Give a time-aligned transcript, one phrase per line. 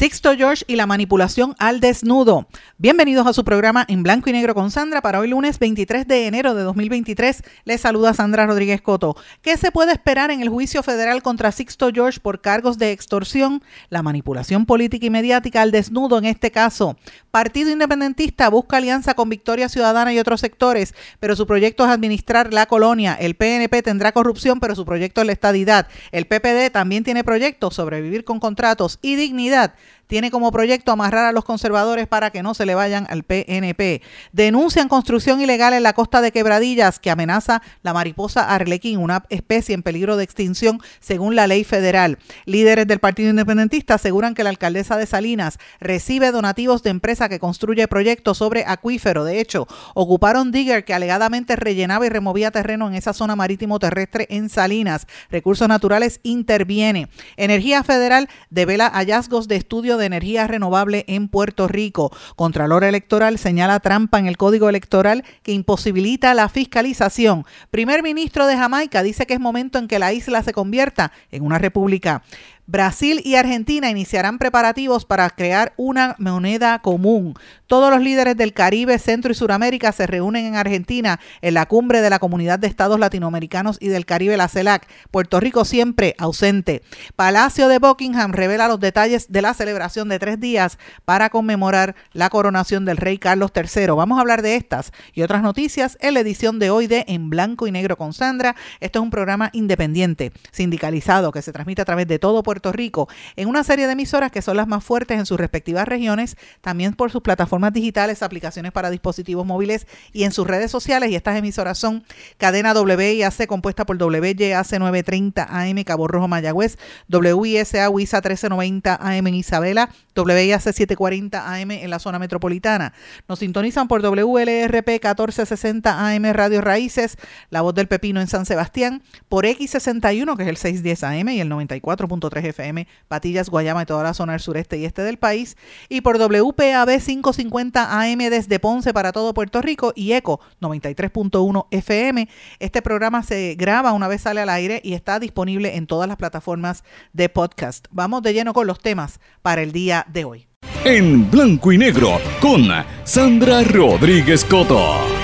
[0.00, 2.48] Sixto George y la manipulación al desnudo.
[2.78, 6.26] Bienvenidos a su programa en blanco y negro con Sandra para hoy lunes 23 de
[6.26, 7.42] enero de 2023.
[7.66, 9.14] Les saluda Sandra Rodríguez Coto.
[9.42, 13.62] ¿Qué se puede esperar en el juicio federal contra Sixto George por cargos de extorsión,
[13.90, 16.96] la manipulación política y mediática al desnudo en este caso?
[17.30, 22.52] Partido Independentista busca alianza con Victoria Ciudadana y otros sectores, pero su proyecto es administrar
[22.52, 23.14] la colonia.
[23.14, 25.86] El PNP tendrá corrupción, pero su proyecto es la estadidad.
[26.10, 29.74] El PPD también tiene proyectos, sobrevivir con contratos y dignidad
[30.10, 34.02] tiene como proyecto amarrar a los conservadores para que no se le vayan al PNP.
[34.32, 39.72] Denuncian construcción ilegal en la costa de Quebradillas que amenaza la mariposa arlequín, una especie
[39.72, 42.18] en peligro de extinción según la ley federal.
[42.44, 47.38] Líderes del Partido Independentista aseguran que la alcaldesa de Salinas recibe donativos de empresa que
[47.38, 49.22] construye proyectos sobre acuífero.
[49.22, 54.26] De hecho, ocuparon Digger que alegadamente rellenaba y removía terreno en esa zona marítimo terrestre
[54.28, 55.06] en Salinas.
[55.30, 57.08] Recursos Naturales interviene.
[57.36, 62.10] Energía Federal devela hallazgos de estudio de energía renovable en Puerto Rico.
[62.34, 67.44] Contralor Electoral señala trampa en el Código Electoral que imposibilita la fiscalización.
[67.70, 71.44] Primer ministro de Jamaica dice que es momento en que la isla se convierta en
[71.44, 72.24] una república.
[72.70, 77.34] Brasil y Argentina iniciarán preparativos para crear una moneda común.
[77.66, 82.00] Todos los líderes del Caribe, Centro y Suramérica se reúnen en Argentina en la cumbre
[82.00, 84.86] de la Comunidad de Estados Latinoamericanos y del Caribe, la CELAC.
[85.10, 86.82] Puerto Rico siempre ausente.
[87.16, 92.30] Palacio de Buckingham revela los detalles de la celebración de tres días para conmemorar la
[92.30, 93.86] coronación del rey Carlos III.
[93.96, 97.30] Vamos a hablar de estas y otras noticias en la edición de hoy de En
[97.30, 98.54] Blanco y Negro con Sandra.
[98.78, 103.08] Esto es un programa independiente, sindicalizado, que se transmite a través de todo Puerto Rico
[103.36, 106.94] en una serie de emisoras que son las más fuertes en sus respectivas regiones, también
[106.94, 111.10] por sus plataformas digitales, aplicaciones para dispositivos móviles y en sus redes sociales.
[111.10, 112.04] Y estas emisoras son
[112.38, 116.78] Cadena WIAC compuesta por WYAC 930 AM Cabo Rojo Mayagüez,
[117.08, 122.92] WISA WISA 1390 AM en Isabela, WIAC 740 AM en la zona metropolitana.
[123.28, 127.16] Nos sintonizan por WLRP 1460 AM Radio Raíces,
[127.50, 131.40] La Voz del Pepino en San Sebastián, por X61 que es el 610 AM y
[131.40, 135.56] el 94.3 FM, Patillas, Guayama y toda la zona del sureste y este del país,
[135.88, 142.28] y por WPAB 550 AM desde Ponce para todo Puerto Rico y ECO 93.1 FM.
[142.58, 146.16] Este programa se graba una vez sale al aire y está disponible en todas las
[146.16, 147.86] plataformas de podcast.
[147.90, 150.46] Vamos de lleno con los temas para el día de hoy.
[150.84, 152.68] En blanco y negro con
[153.04, 155.19] Sandra Rodríguez Coto.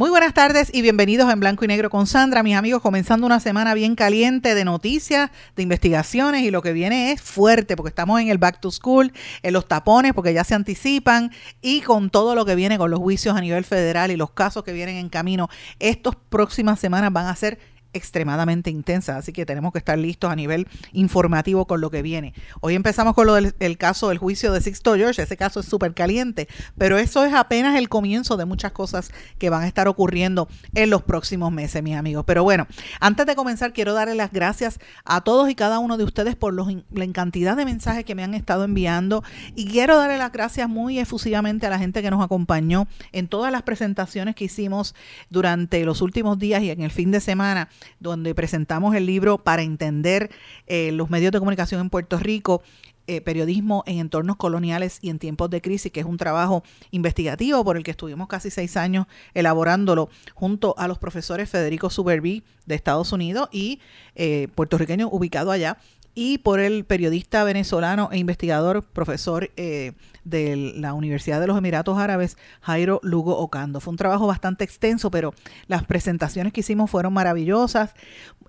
[0.00, 3.38] Muy buenas tardes y bienvenidos en Blanco y Negro con Sandra, mis amigos, comenzando una
[3.38, 8.18] semana bien caliente de noticias, de investigaciones y lo que viene es fuerte porque estamos
[8.18, 9.12] en el back to school,
[9.42, 12.98] en los tapones porque ya se anticipan y con todo lo que viene con los
[12.98, 15.50] juicios a nivel federal y los casos que vienen en camino,
[15.80, 17.58] estas próximas semanas van a ser
[17.92, 22.34] extremadamente intensa, así que tenemos que estar listos a nivel informativo con lo que viene.
[22.60, 25.66] Hoy empezamos con lo del el caso del juicio de Sixto George, ese caso es
[25.66, 29.88] súper caliente, pero eso es apenas el comienzo de muchas cosas que van a estar
[29.88, 32.24] ocurriendo en los próximos meses, mis amigos.
[32.26, 32.66] Pero bueno,
[33.00, 36.54] antes de comenzar, quiero darle las gracias a todos y cada uno de ustedes por
[36.54, 39.22] los, la cantidad de mensajes que me han estado enviando
[39.54, 43.50] y quiero darle las gracias muy efusivamente a la gente que nos acompañó en todas
[43.50, 44.94] las presentaciones que hicimos
[45.28, 47.68] durante los últimos días y en el fin de semana
[47.98, 50.30] donde presentamos el libro para entender
[50.66, 52.62] eh, los medios de comunicación en Puerto Rico.
[53.06, 57.64] Eh, periodismo en entornos coloniales y en tiempos de crisis, que es un trabajo investigativo
[57.64, 62.76] por el que estuvimos casi seis años elaborándolo junto a los profesores Federico Suberví de
[62.76, 63.80] Estados Unidos y
[64.14, 65.78] eh, puertorriqueño ubicado allá,
[66.14, 69.92] y por el periodista venezolano e investigador, profesor eh,
[70.30, 73.80] de la Universidad de los Emiratos Árabes, Jairo Lugo Ocando.
[73.80, 75.34] Fue un trabajo bastante extenso, pero
[75.66, 77.94] las presentaciones que hicimos fueron maravillosas.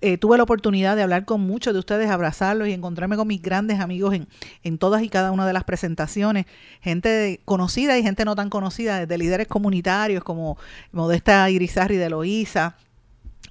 [0.00, 3.42] Eh, tuve la oportunidad de hablar con muchos de ustedes, abrazarlos y encontrarme con mis
[3.42, 4.26] grandes amigos en,
[4.62, 6.46] en todas y cada una de las presentaciones.
[6.80, 10.56] Gente conocida y gente no tan conocida, desde líderes comunitarios como
[10.92, 12.76] Modesta Irizarri de Loíza,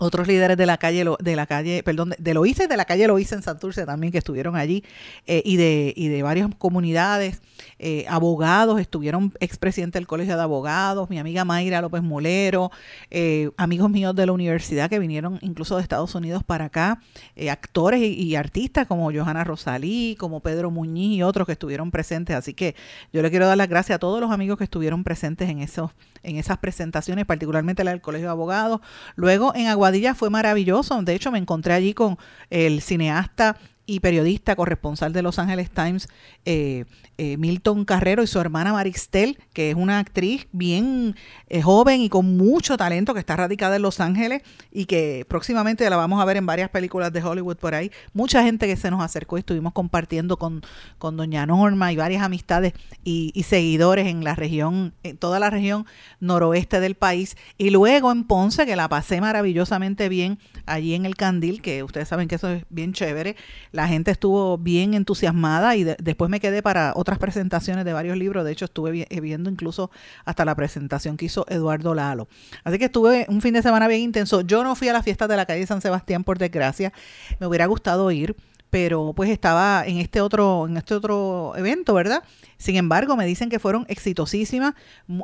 [0.01, 3.36] otros líderes de la calle de la calle perdón de Loíza de la calle Loíza
[3.36, 4.83] en Santurce también que estuvieron allí
[5.28, 7.39] eh, y de y de varias comunidades
[7.83, 12.72] eh, abogados estuvieron expresidente del colegio de abogados mi amiga Mayra López Molero
[13.10, 17.01] eh, amigos míos de la universidad que vinieron incluso de Estados Unidos para acá
[17.50, 22.54] actores y, artistas como Johanna Rosalí como Pedro Muñiz y otros que estuvieron presentes así
[22.54, 22.75] que
[23.13, 25.92] yo le quiero dar las gracias a todos los amigos que estuvieron presentes en esos
[26.24, 28.81] en esas presentaciones particularmente la del colegio de abogados
[29.16, 31.01] luego en Agua fue maravilloso.
[31.01, 32.18] De hecho, me encontré allí con
[32.50, 33.57] el cineasta
[33.91, 36.07] y periodista corresponsal de Los Angeles Times,
[36.45, 36.85] eh,
[37.17, 41.17] eh, Milton Carrero y su hermana Maristel, que es una actriz bien
[41.49, 45.89] eh, joven y con mucho talento que está radicada en Los Ángeles y que próximamente
[45.89, 47.91] la vamos a ver en varias películas de Hollywood por ahí.
[48.13, 50.61] Mucha gente que se nos acercó y estuvimos compartiendo con,
[50.97, 52.71] con doña Norma y varias amistades
[53.03, 55.85] y, y seguidores en la región, en toda la región
[56.21, 57.35] noroeste del país.
[57.57, 62.07] Y luego en Ponce, que la pasé maravillosamente bien allí en el Candil, que ustedes
[62.07, 63.35] saben que eso es bien chévere.
[63.73, 68.44] La gente estuvo bien entusiasmada y después me quedé para otra presentaciones de varios libros.
[68.44, 69.92] De hecho, estuve eh, viendo incluso
[70.25, 72.28] hasta la presentación que hizo Eduardo Lalo.
[72.63, 74.42] Así que estuve un fin de semana bien intenso.
[74.42, 76.92] Yo no fui a la fiesta de la calle San Sebastián, por desgracia.
[77.39, 78.36] Me hubiera gustado ir
[78.71, 82.23] pero pues estaba en este otro en este otro evento, ¿verdad?
[82.57, 84.73] Sin embargo, me dicen que fueron exitosísimas.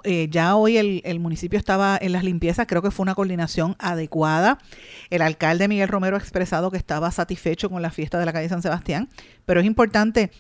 [0.03, 3.75] Eh, ya hoy el, el, municipio estaba en las limpiezas, creo que fue una coordinación
[3.79, 4.59] adecuada.
[5.09, 8.49] El alcalde Miguel Romero ha expresado que estaba satisfecho con la fiesta de la calle
[8.49, 9.07] San Sebastián,
[9.45, 10.31] pero es importante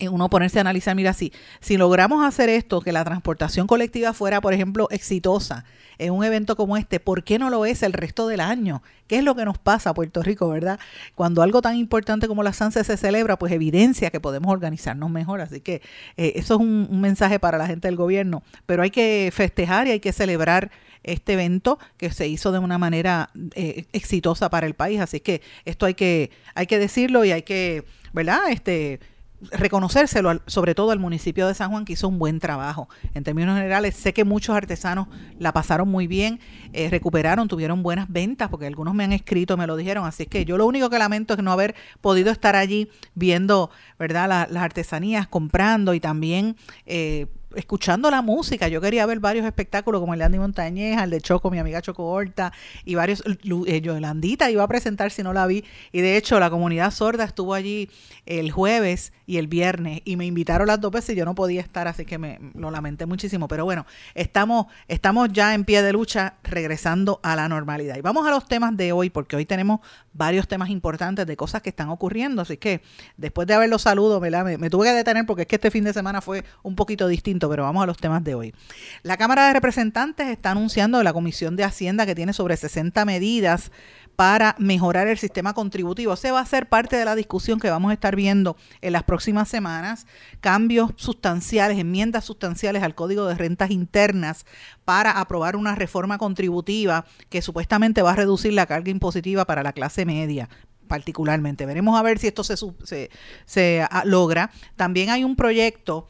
[0.00, 4.40] uno ponerse a analizar, mira, si, si logramos hacer esto, que la transportación colectiva fuera,
[4.40, 5.64] por ejemplo, exitosa
[5.98, 8.82] en un evento como este, ¿por qué no lo es el resto del año?
[9.06, 10.78] ¿Qué es lo que nos pasa a Puerto Rico, verdad?
[11.14, 15.40] Cuando algo tan importante como la SANSE se celebra, pues evidencia que podemos organizarnos mejor.
[15.40, 15.80] Así que
[16.16, 18.42] eh, eso es un, mensaje para la gente del gobierno.
[18.66, 20.70] Pero hay que festejar y hay que celebrar
[21.02, 25.00] este evento que se hizo de una manera eh, exitosa para el país.
[25.00, 28.40] Así que esto hay que, hay que decirlo y hay que, ¿verdad?
[28.50, 29.00] Este
[29.50, 32.88] reconocérselo, sobre todo al municipio de San Juan, que hizo un buen trabajo.
[33.14, 36.40] En términos generales, sé que muchos artesanos la pasaron muy bien,
[36.72, 40.06] eh, recuperaron, tuvieron buenas ventas, porque algunos me han escrito, me lo dijeron.
[40.06, 44.48] Así que yo lo único que lamento es no haber podido estar allí viendo, ¿verdad?,
[44.50, 46.56] las artesanías, comprando y también...
[46.86, 48.68] Eh, escuchando la música.
[48.68, 51.80] Yo quería ver varios espectáculos como el de Andy Montañez, el de Choco, mi amiga
[51.82, 52.52] Choco Horta,
[52.84, 53.22] y varios.
[53.66, 55.64] Eh, Yolandita iba a presentar si no la vi.
[55.92, 57.90] Y de hecho, la comunidad sorda estuvo allí
[58.26, 61.60] el jueves y el viernes y me invitaron las dos veces y yo no podía
[61.60, 63.48] estar, así que me lo lamenté muchísimo.
[63.48, 67.96] Pero bueno, estamos, estamos ya en pie de lucha regresando a la normalidad.
[67.96, 69.80] Y vamos a los temas de hoy, porque hoy tenemos
[70.12, 72.42] varios temas importantes de cosas que están ocurriendo.
[72.42, 72.82] Así que
[73.16, 75.84] después de haber los saludos, Me, me tuve que detener porque es que este fin
[75.84, 78.54] de semana fue un poquito distinto, pero vamos a los temas de hoy.
[79.02, 83.70] La Cámara de Representantes está anunciando la Comisión de Hacienda que tiene sobre 60 medidas
[84.16, 86.14] para mejorar el sistema contributivo.
[86.14, 89.04] Ese va a ser parte de la discusión que vamos a estar viendo en las
[89.04, 90.06] próximas semanas.
[90.40, 94.46] Cambios sustanciales, enmiendas sustanciales al Código de Rentas Internas
[94.84, 99.72] para aprobar una reforma contributiva que supuestamente va a reducir la carga impositiva para la
[99.72, 100.48] clase media
[100.88, 101.66] particularmente.
[101.66, 103.10] Veremos a ver si esto se, se,
[103.44, 104.52] se ah, logra.
[104.76, 106.06] También hay un proyecto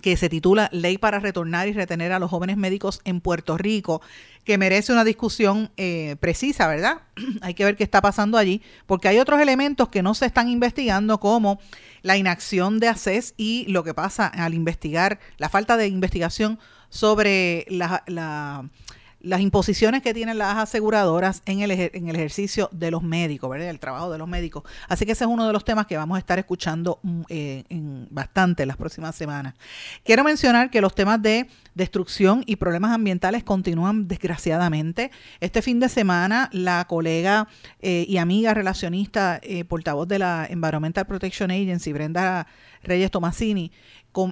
[0.00, 4.02] que se titula Ley para retornar y retener a los jóvenes médicos en Puerto Rico,
[4.44, 7.02] que merece una discusión eh, precisa, ¿verdad?
[7.42, 10.48] hay que ver qué está pasando allí, porque hay otros elementos que no se están
[10.48, 11.60] investigando, como
[12.02, 16.58] la inacción de ACES y lo que pasa al investigar, la falta de investigación
[16.88, 18.68] sobre la, la
[19.26, 23.68] las imposiciones que tienen las aseguradoras en el, en el ejercicio de los médicos, ¿verdad?
[23.68, 24.62] El trabajo de los médicos.
[24.88, 27.64] Así que ese es uno de los temas que vamos a estar escuchando mm, eh,
[27.68, 29.54] en bastante las próximas semanas.
[30.04, 35.10] Quiero mencionar que los temas de destrucción y problemas ambientales continúan desgraciadamente.
[35.40, 37.48] Este fin de semana, la colega
[37.80, 42.46] eh, y amiga relacionista, eh, portavoz de la Environmental Protection Agency, Brenda
[42.84, 43.72] Reyes Tomasini,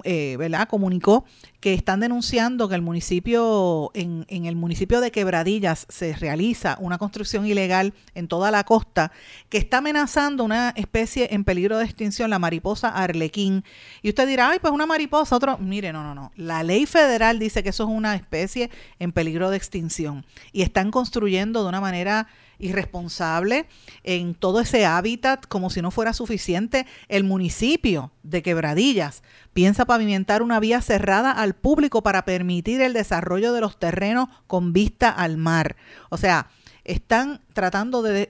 [0.03, 0.67] eh, ¿verdad?
[0.67, 1.25] comunicó
[1.59, 6.97] que están denunciando que el municipio, en, en, el municipio de Quebradillas se realiza una
[6.97, 9.11] construcción ilegal en toda la costa
[9.49, 13.63] que está amenazando una especie en peligro de extinción, la mariposa arlequín.
[14.03, 15.57] Y usted dirá, ay, pues una mariposa, otro.
[15.57, 16.31] Mire, no, no, no.
[16.35, 20.25] La ley federal dice que eso es una especie en peligro de extinción.
[20.51, 22.27] Y están construyendo de una manera
[22.59, 23.67] irresponsable
[24.03, 26.85] en todo ese hábitat como si no fuera suficiente.
[27.07, 33.53] El municipio de Quebradillas piensa pavimentar una vía cerrada al público para permitir el desarrollo
[33.53, 35.75] de los terrenos con vista al mar.
[36.09, 36.47] O sea,
[36.83, 38.29] están tratando de,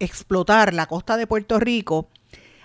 [0.00, 2.08] explotar la costa de Puerto Rico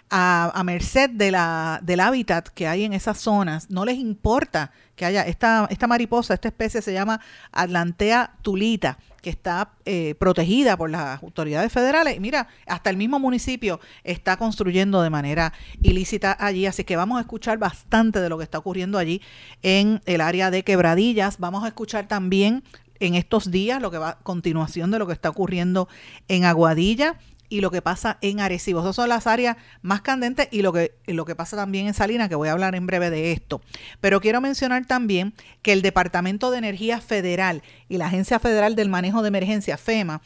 [0.09, 3.69] a, merced de la, del hábitat que hay en esas zonas.
[3.69, 9.29] No les importa que haya esta, esta mariposa, esta especie se llama Atlantea tulita, que
[9.29, 12.19] está eh, protegida por las autoridades federales.
[12.19, 16.65] Mira, hasta el mismo municipio está construyendo de manera ilícita allí.
[16.65, 19.21] Así que vamos a escuchar bastante de lo que está ocurriendo allí
[19.61, 21.39] en el área de quebradillas.
[21.39, 22.63] Vamos a escuchar también
[22.99, 25.87] en estos días lo que va a continuación de lo que está ocurriendo
[26.27, 27.17] en Aguadilla
[27.49, 28.79] y lo que pasa en Arecibo.
[28.79, 32.29] Esas son las áreas más candentes y lo que, lo que pasa también en Salinas,
[32.29, 33.61] que voy a hablar en breve de esto.
[33.99, 38.89] Pero quiero mencionar también que el Departamento de Energía Federal y la Agencia Federal del
[38.89, 40.21] Manejo de Emergencia, FEMA,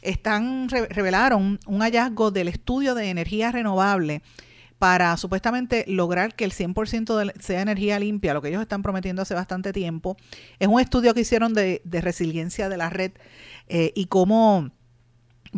[0.00, 4.22] están, revelaron un hallazgo del estudio de energía renovable
[4.78, 9.34] para supuestamente lograr que el 100% sea energía limpia, lo que ellos están prometiendo hace
[9.34, 10.16] bastante tiempo.
[10.60, 13.12] Es un estudio que hicieron de, resiliencia de la red
[13.66, 14.70] eh, y cómo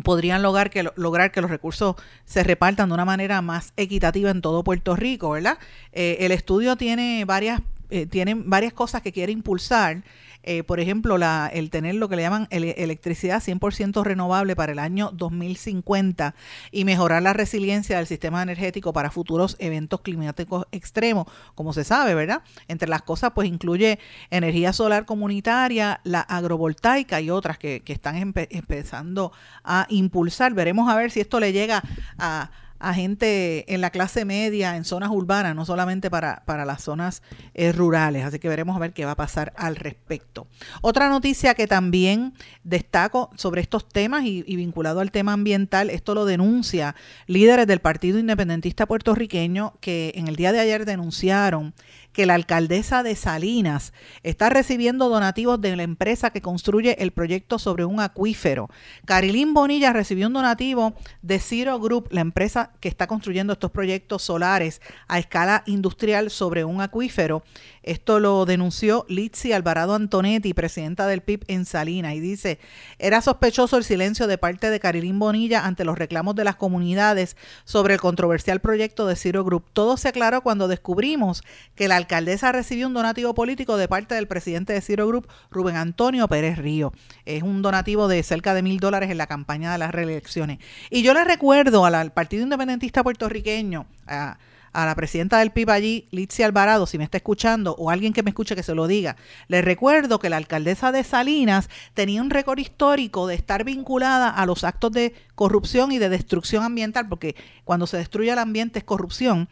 [0.03, 1.95] podrían lograr que, lograr que los recursos
[2.25, 5.57] se repartan de una manera más equitativa en todo Puerto Rico, ¿verdad?
[5.91, 10.03] Eh, el estudio tiene varias, eh, tiene varias cosas que quiere impulsar
[10.43, 11.17] eh, por ejemplo,
[11.51, 16.35] el tener lo que le llaman electricidad 100% renovable para el año 2050
[16.71, 22.15] y mejorar la resiliencia del sistema energético para futuros eventos climáticos extremos, como se sabe,
[22.15, 22.41] ¿verdad?
[22.67, 28.15] Entre las cosas, pues incluye energía solar comunitaria, la agrovoltaica y otras que, que están
[28.15, 29.31] empezando
[29.63, 30.53] a impulsar.
[30.53, 31.83] Veremos a ver si esto le llega
[32.17, 32.49] a
[32.81, 37.21] a gente en la clase media, en zonas urbanas, no solamente para, para las zonas
[37.53, 38.25] eh, rurales.
[38.25, 40.47] Así que veremos a ver qué va a pasar al respecto.
[40.81, 42.33] Otra noticia que también
[42.63, 46.95] destaco sobre estos temas y, y vinculado al tema ambiental, esto lo denuncia
[47.27, 51.73] líderes del Partido Independentista puertorriqueño que en el día de ayer denunciaron
[52.13, 57.59] que la alcaldesa de Salinas está recibiendo donativos de la empresa que construye el proyecto
[57.59, 58.69] sobre un acuífero.
[59.05, 64.23] Carilín Bonilla recibió un donativo de Ciro Group, la empresa que está construyendo estos proyectos
[64.23, 67.43] solares a escala industrial sobre un acuífero.
[67.83, 72.59] Esto lo denunció Litsi Alvarado Antonetti, presidenta del PIB en Salinas, y dice,
[72.99, 77.37] era sospechoso el silencio de parte de Carilín Bonilla ante los reclamos de las comunidades
[77.63, 79.65] sobre el controversial proyecto de Ciro Group.
[79.73, 84.27] Todo se aclaró cuando descubrimos que la alcaldesa recibió un donativo político de parte del
[84.27, 86.91] presidente de Ciro Group, Rubén Antonio Pérez Río.
[87.25, 90.59] Es un donativo de cerca de mil dólares en la campaña de las reelecciones.
[90.89, 94.37] Y yo le recuerdo al, Partido Independentista puertorriqueño, a,
[94.73, 98.29] la presidenta del PIB allí, Litzia Alvarado, si me está escuchando, o alguien que me
[98.29, 99.17] escuche que se lo diga,
[99.47, 104.45] le recuerdo que la alcaldesa de Salinas tenía un récord histórico de estar vinculada a
[104.45, 108.85] los actos de corrupción y de destrucción ambiental, porque cuando se destruye el ambiente es
[108.85, 109.49] corrupción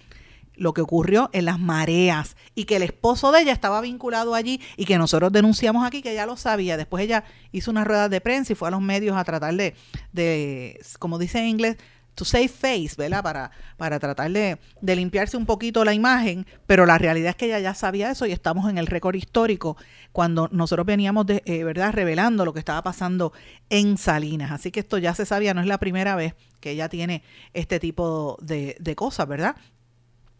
[0.59, 4.61] lo que ocurrió en las mareas y que el esposo de ella estaba vinculado allí
[4.77, 6.77] y que nosotros denunciamos aquí que ella lo sabía.
[6.77, 9.75] Después ella hizo una rueda de prensa y fue a los medios a tratar de,
[10.11, 11.77] de como dice en inglés,
[12.19, 13.23] to save face, ¿verdad?
[13.23, 17.59] Para, para tratar de, limpiarse un poquito la imagen, pero la realidad es que ella
[17.59, 19.77] ya sabía eso y estamos en el récord histórico
[20.11, 21.93] cuando nosotros veníamos, de, eh, ¿verdad?
[21.93, 23.31] Revelando lo que estaba pasando
[23.69, 24.51] en Salinas.
[24.51, 27.23] Así que esto ya se sabía, no es la primera vez que ella tiene
[27.53, 29.55] este tipo de, de cosas, ¿verdad?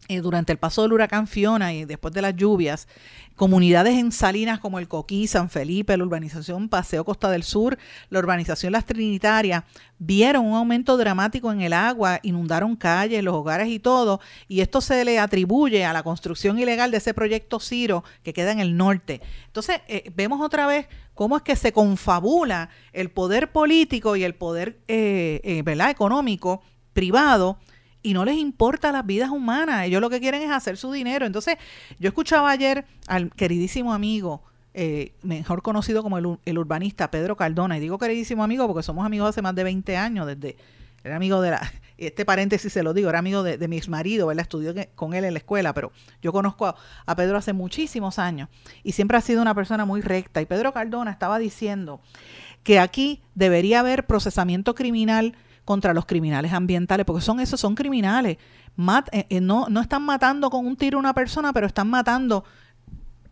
[0.08, 2.88] Eh, durante el paso del huracán Fiona y después de las lluvias,
[3.36, 7.78] comunidades en Salinas como el Coquí, San Felipe, la urbanización Paseo Costa del Sur,
[8.08, 9.62] la urbanización Las Trinitarias,
[9.98, 14.80] vieron un aumento dramático en el agua, inundaron calles, los hogares y todo, y esto
[14.80, 18.76] se le atribuye a la construcción ilegal de ese proyecto Ciro que queda en el
[18.76, 19.20] norte.
[19.46, 24.34] Entonces, eh, vemos otra vez cómo es que se confabula el poder político y el
[24.34, 25.90] poder eh, ¿verdad?
[25.90, 26.62] económico
[26.94, 27.58] privado
[28.02, 29.86] y no les importa las vidas humanas.
[29.86, 31.26] Ellos lo que quieren es hacer su dinero.
[31.26, 31.56] Entonces,
[31.98, 34.42] yo escuchaba ayer al queridísimo amigo,
[34.72, 39.30] eh, mejor conocido como el, urbanista Pedro Cardona, y digo queridísimo amigo porque somos amigos
[39.30, 40.56] hace más de 20 años, desde,
[41.02, 44.30] era amigo de la, este paréntesis se lo digo, era amigo de, mi ex marido,
[44.30, 45.92] él estudió con él en la escuela, pero
[46.22, 48.48] yo conozco a, a Pedro hace muchísimos años
[48.84, 50.40] y siempre ha sido una persona muy recta.
[50.40, 52.00] Y Pedro Cardona estaba diciendo
[52.62, 55.34] que aquí debería haber procesamiento criminal
[55.70, 58.38] contra los criminales ambientales, porque son esos, son criminales.
[59.12, 62.42] Eh, eh, no, no están matando con un tiro a una persona, pero están matando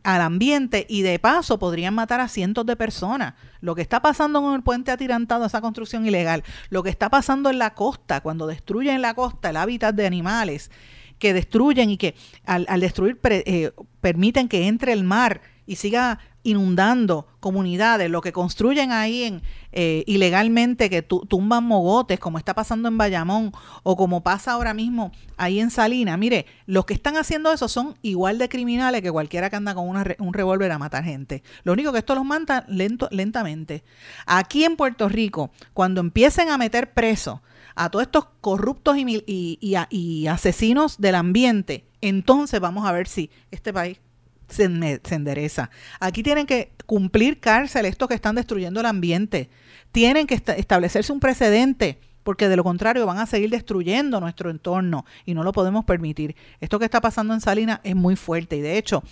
[0.05, 3.35] al ambiente y de paso podrían matar a cientos de personas.
[3.61, 7.51] Lo que está pasando con el puente atirantado, esa construcción ilegal, lo que está pasando
[7.51, 10.71] en la costa, cuando destruyen la costa el hábitat de animales,
[11.19, 12.15] que destruyen y que
[12.47, 18.91] al, destruir eh, permiten que entre el mar y siga inundando comunidades, lo que construyen
[18.91, 23.53] ahí en, eh, ilegalmente, que tumban mogotes, como está pasando en Bayamón
[23.83, 26.17] o como pasa ahora mismo ahí en Salina.
[26.17, 29.89] Mire, los que están haciendo eso son igual de criminales que cualquiera que anda con
[29.89, 31.43] un revólver a matar gente.
[31.65, 33.85] Lo único que esto los manda lento, lentamente.
[34.27, 37.41] Aquí en Puerto Rico, cuando empiecen a meter presos
[37.75, 43.73] a todos estos corruptos y, y asesinos del ambiente, entonces vamos a ver si este
[43.73, 44.01] país
[44.49, 45.71] se, endereza.
[46.01, 49.51] Aquí tienen que cumplir cárcel estos que están destruyendo el ambiente.
[49.93, 55.07] Tienen que establecerse un precedente porque de lo contrario van a seguir destruyendo nuestro entorno
[55.25, 56.37] y no lo podemos permitir.
[56.61, 59.03] Esto que está pasando en Salinas es muy fuerte y de hecho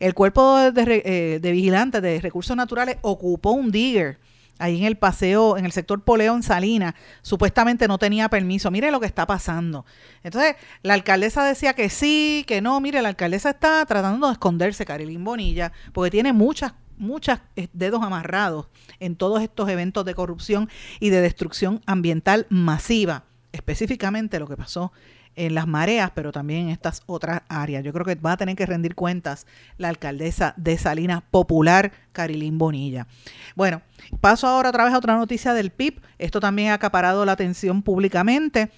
[0.00, 4.18] el cuerpo de, eh, de vigilantes de recursos naturales ocupó un digger
[4.58, 8.70] ahí en el paseo, en el sector Poleo en Salina, supuestamente no tenía permiso.
[8.70, 9.84] Mire lo que está pasando.
[10.22, 12.80] Entonces, la alcaldesa decía que sí, que no.
[12.80, 18.04] Mire, la alcaldesa está tratando de esconderse, Carilín Bonilla, porque tiene muchas muchos eh, dedos
[18.04, 18.68] amarrados
[19.00, 20.70] en todos estos eventos de corrupción
[21.00, 24.92] y de destrucción ambiental masiva, específicamente lo que pasó
[25.36, 27.84] en las mareas, pero también en estas otras áreas.
[27.84, 29.46] Yo creo que va a tener que rendir cuentas
[29.78, 33.06] la alcaldesa de Salinas Popular, Carilín Bonilla.
[33.54, 33.82] Bueno,
[34.20, 36.00] paso ahora otra vez a otra noticia del PIB.
[36.18, 38.70] Esto también ha acaparado la atención públicamente.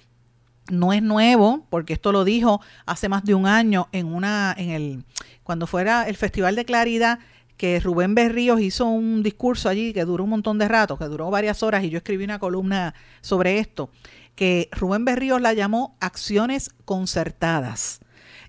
[0.69, 4.71] No es nuevo, porque esto lo dijo hace más de un año en una, en
[4.71, 5.03] el,
[5.43, 7.19] cuando fuera el Festival de Claridad
[7.55, 11.31] que Rubén Berríos hizo un discurso allí que duró un montón de rato, que duró
[11.31, 13.89] varias horas y yo escribí una columna sobre esto
[14.37, 17.99] que Rubén Berríos la llamó acciones concertadas.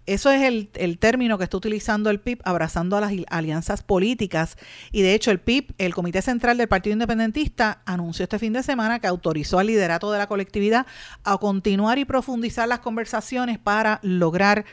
[0.09, 4.57] Eso es el, término que está utilizando el PIB, abrazando a las alianzas políticas.
[4.91, 8.63] Y de hecho, el PIB, el Comité Central del Partido Independentista, anunció este fin de
[8.63, 10.87] semana que autorizó al liderato de la colectividad
[11.25, 14.65] a continuar y profundizar las conversaciones para lograr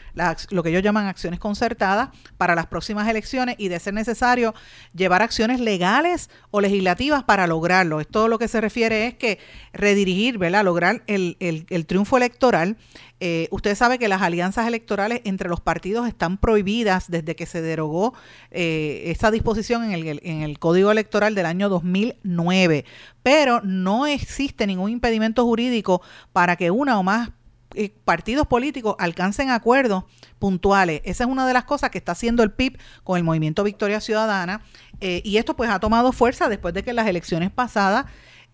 [0.51, 4.55] lo que ellos llaman acciones concertadas para las próximas elecciones y, de ser necesario,
[4.93, 7.99] llevar acciones legales o legislativas para lograrlo.
[7.99, 9.39] Esto lo que se refiere es que
[9.73, 10.63] redirigir, ¿verdad?
[10.63, 12.77] Lograr el, el triunfo electoral
[13.21, 17.61] eh, usted sabe que las alianzas electorales entre los partidos están prohibidas desde que se
[17.61, 18.13] derogó
[18.51, 22.83] eh, esa disposición en el, en el Código Electoral del año 2009,
[23.23, 26.01] pero no existe ningún impedimento jurídico
[26.33, 27.29] para que una o más
[27.73, 30.03] eh, partidos políticos alcancen acuerdos
[30.37, 30.99] puntuales.
[31.05, 34.01] Esa es una de las cosas que está haciendo el PIB con el movimiento Victoria
[34.01, 34.61] Ciudadana
[34.99, 38.05] y esto pues ha tomado fuerza después de que las elecciones pasadas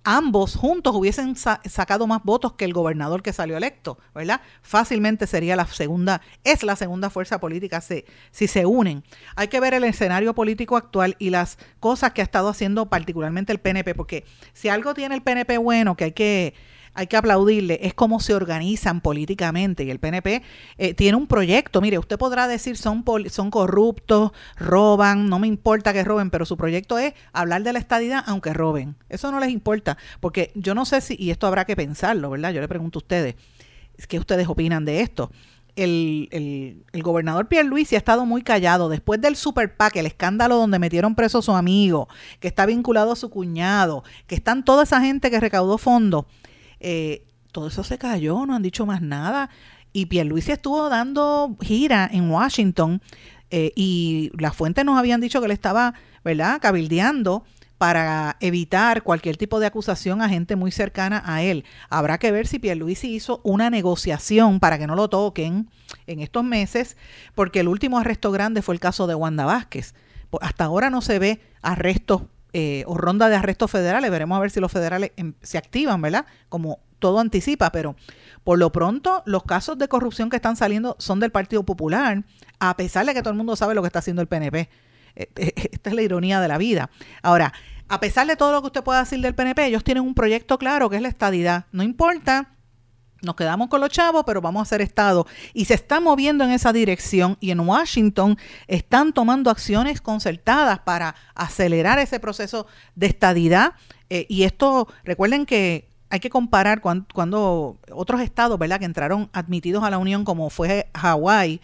[0.04, 4.42] ambos juntos hubiesen sacado más votos que el gobernador que salió electo, ¿verdad?
[4.62, 9.04] Fácilmente sería la segunda, es la segunda fuerza política si, si se unen.
[9.36, 13.52] Hay que ver el escenario político actual y las cosas que ha estado haciendo particularmente
[13.52, 16.54] el PNP, porque si algo tiene el PNP bueno, que hay que
[16.94, 19.84] hay que aplaudirle, es cómo se organizan políticamente.
[19.84, 20.44] Y el PNP
[20.78, 21.82] eh, tiene un proyecto.
[21.82, 26.58] Mire, usted podrá decir son, son corruptos, roban, no me importa que roben, pero su
[26.58, 28.96] proyecto es hablar de la estadidad aunque roben.
[29.10, 32.52] Eso no les importa, porque yo no sé si, y esto habrá que pensarlo, ¿verdad?
[32.52, 33.36] Yo le pregunto a ustedes,
[34.08, 35.32] ¿qué ustedes opinan de esto?
[35.78, 40.58] El, el, el, gobernador Pierluisi ha estado muy callado después del super PAC, el escándalo
[40.58, 42.10] donde metieron preso a su amigo,
[42.42, 46.26] que está vinculado a su cuñado, que están toda esa gente que recaudó fondos.
[46.82, 49.50] Eh, todo eso se cayó, no han dicho más nada.
[49.94, 53.02] Y Pierluisi estuvo dando gira en Washington
[53.50, 57.44] eh, y las fuentes nos habían dicho que él estaba, ¿verdad?, cabildeando
[57.78, 61.66] para evitar cualquier tipo de acusación a gente muy cercana a él.
[61.90, 65.68] Habrá que ver si Pierluisi hizo una negociación para que no lo toquen
[66.06, 66.96] en estos meses,
[67.34, 69.96] porque el último arresto grande fue el caso de Wanda Vázquez.
[70.42, 72.22] Hasta ahora no se ve arrestos
[72.54, 74.12] eh, o ronda de arrestos federales.
[74.12, 76.26] Veremos a ver si los federales em, se activan, ¿verdad?
[76.50, 77.96] Como todo anticipa, pero
[78.44, 82.24] por lo pronto los casos de corrupción que están saliendo son del Partido Popular,
[82.60, 84.70] a pesar de que todo el mundo sabe lo que está haciendo el PNP.
[85.16, 86.90] Eh, eh, esta es la ironía de la vida.
[87.22, 87.54] Ahora,
[87.90, 90.58] a pesar de todo lo que usted pueda decir del PNP, ellos tienen un proyecto
[90.58, 91.66] claro que es la estadidad.
[91.72, 92.56] No importa
[93.22, 95.28] nos quedamos con los chavos, pero vamos a hacer Estado.
[95.54, 101.16] Y se está moviendo en esa dirección y en Washington están tomando acciones concertadas para
[101.36, 103.74] acelerar ese proceso de estadidad.
[104.10, 109.84] Eh, y esto, recuerden que hay que comparar cuando, otros estados, ¿verdad?, que entraron admitidos
[109.84, 111.62] a la Unión, como fue Hawái.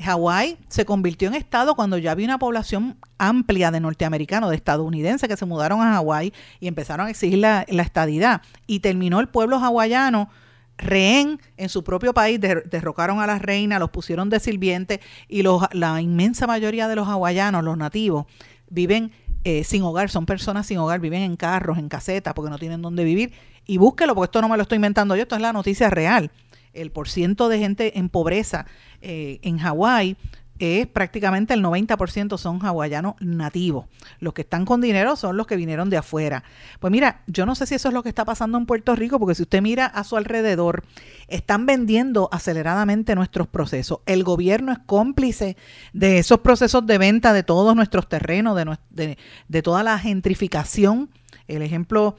[0.00, 5.28] Hawái se convirtió en estado cuando ya había una población amplia de norteamericanos, de estadounidenses
[5.28, 8.40] que se mudaron a Hawái y empezaron a exigir la, la estadidad.
[8.66, 10.30] Y terminó el pueblo hawaiano
[10.78, 15.62] rehén en su propio país, derrocaron a la reina, los pusieron de sirviente y los,
[15.72, 18.26] la inmensa mayoría de los hawaianos, los nativos,
[18.68, 19.12] viven
[19.44, 22.82] eh, sin hogar, son personas sin hogar, viven en carros, en casetas, porque no tienen
[22.82, 23.32] dónde vivir.
[23.66, 26.30] Y búsquelo, porque esto no me lo estoy inventando yo, esto es la noticia real.
[26.72, 28.66] El porciento de gente en pobreza
[29.02, 30.16] eh, en Hawái
[30.62, 33.86] es prácticamente el 90% son hawaianos nativos.
[34.20, 36.44] Los que están con dinero son los que vinieron de afuera.
[36.78, 39.18] Pues mira, yo no sé si eso es lo que está pasando en Puerto Rico,
[39.18, 40.84] porque si usted mira a su alrededor,
[41.26, 43.98] están vendiendo aceleradamente nuestros procesos.
[44.06, 45.56] El gobierno es cómplice
[45.92, 51.10] de esos procesos de venta de todos nuestros terrenos, de, de, de toda la gentrificación.
[51.48, 52.16] El ejemplo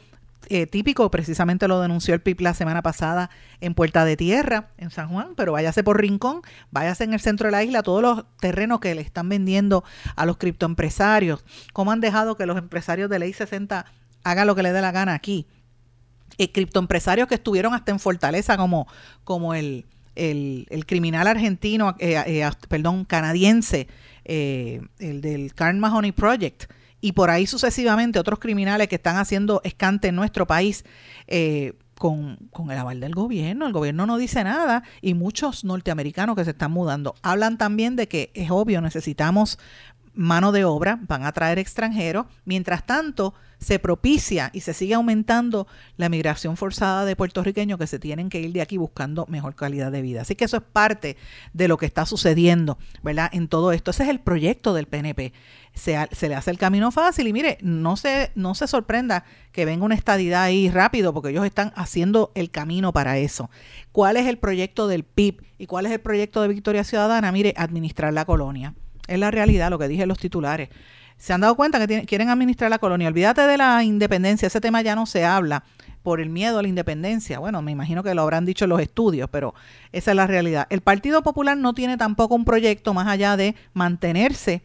[0.50, 3.30] eh, típico, precisamente lo denunció el PIB la semana pasada
[3.62, 7.48] en Puerta de Tierra, en San Juan, pero váyase por Rincón, váyase en el centro
[7.48, 9.84] de la isla, todos los terrenos que le están vendiendo
[10.16, 13.86] a los criptoempresarios, cómo han dejado que los empresarios de ley 60
[14.24, 15.48] hagan lo que les dé la gana aquí.
[16.38, 18.88] Eh, criptoempresarios que estuvieron hasta en Fortaleza como,
[19.24, 23.88] como el, el, criminal argentino, eh, perdón, canadiense,
[24.26, 26.72] el del Carl Mahoney Project,
[27.04, 30.86] y por ahí sucesivamente otros criminales que están haciendo escante en nuestro país
[31.28, 33.68] eh, con, con, el aval del gobierno.
[33.68, 38.08] El gobierno no dice nada y muchos norteamericanos que se están mudando hablan también de
[38.08, 39.60] que es obvio, necesitamos
[40.14, 42.26] mano de obra, van a traer extranjeros.
[42.46, 47.98] Mientras tanto, se propicia y se sigue aumentando la migración forzada de puertorriqueños que se
[47.98, 50.22] tienen que ir de aquí buscando mejor calidad de vida.
[50.22, 51.18] Así que eso es parte
[51.54, 53.30] de lo que está sucediendo, ¿verdad?
[53.32, 53.92] En todo esto.
[53.92, 55.34] Ese es el proyecto del PNP.
[55.74, 55.94] Se,
[56.30, 59.96] le hace el camino fácil y mire, no se, no se sorprenda que venga una
[59.96, 63.50] estadidad ahí rápido porque ellos están haciendo el camino para eso.
[63.92, 67.32] ¿Cuál es el proyecto del PIB y cuál es el proyecto de Victoria Ciudadana?
[67.32, 68.76] Mire, administrar la colonia.
[69.08, 70.70] Es la realidad, lo que dije en los titulares.
[71.18, 73.08] Se han dado cuenta que quieren administrar la colonia.
[73.08, 75.64] Olvídate de la independencia, ese tema ya no se habla
[76.04, 77.40] por el miedo a la independencia.
[77.40, 79.56] Bueno, me imagino que lo habrán dicho los estudios, pero
[79.92, 80.68] esa es la realidad.
[80.70, 84.62] El Partido Popular no tiene tampoco un proyecto más allá de mantenerse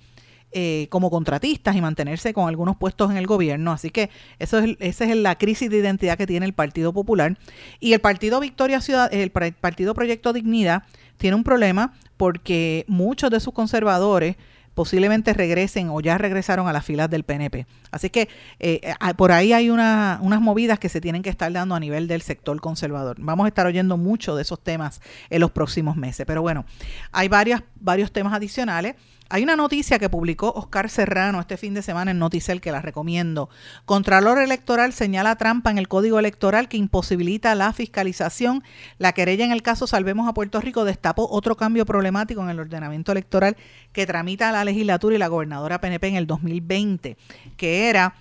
[0.51, 3.71] eh, como contratistas y mantenerse con algunos puestos en el gobierno.
[3.71, 7.39] Así que eso es, esa es la crisis de identidad que tiene el Partido Popular.
[7.79, 10.83] Y el Partido Victoria Ciudad, el Partido Proyecto Dignidad
[11.19, 14.37] tiene un problema porque muchos de sus conservadores
[14.79, 17.67] posiblemente regresen o ya regresaron a las filas del PNP.
[17.91, 18.29] Así que
[18.61, 22.23] eh, por ahí hay unas movidas que se tienen que estar dando a nivel del
[22.23, 23.17] sector conservador.
[23.19, 25.01] Vamos a estar oyendo mucho de esos temas
[25.31, 26.27] en los próximos meses.
[26.27, 26.65] Pero bueno,
[27.11, 28.95] hay varias, varios temas adicionales.
[29.31, 32.81] Hay una noticia que publicó Oscar Serrano este fin de semana en Noticel que la
[32.81, 33.51] recomiendo.
[33.85, 38.65] Contralor Electoral señala trampa en el Código Electoral que imposibilita la fiscalización.
[38.97, 42.59] La querella en el caso Salvemos a Puerto Rico destapó otro cambio problemático en el
[42.59, 43.59] ordenamiento electoral
[43.93, 47.19] que tramita la legislatura y la gobernadora PNP en el 2020,
[47.59, 48.15] que era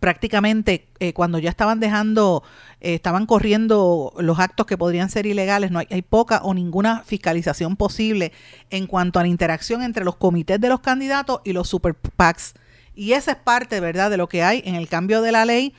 [0.00, 2.42] prácticamente eh, cuando ya estaban dejando,
[2.80, 7.02] eh, estaban corriendo los actos que podrían ser ilegales, no hay, hay, poca o ninguna
[7.04, 8.32] fiscalización posible
[8.70, 12.54] en cuanto a la interacción entre los comités de los candidatos y los super PACs.
[12.94, 15.74] Y esa es parte, ¿verdad?, de lo que hay en el cambio de la ley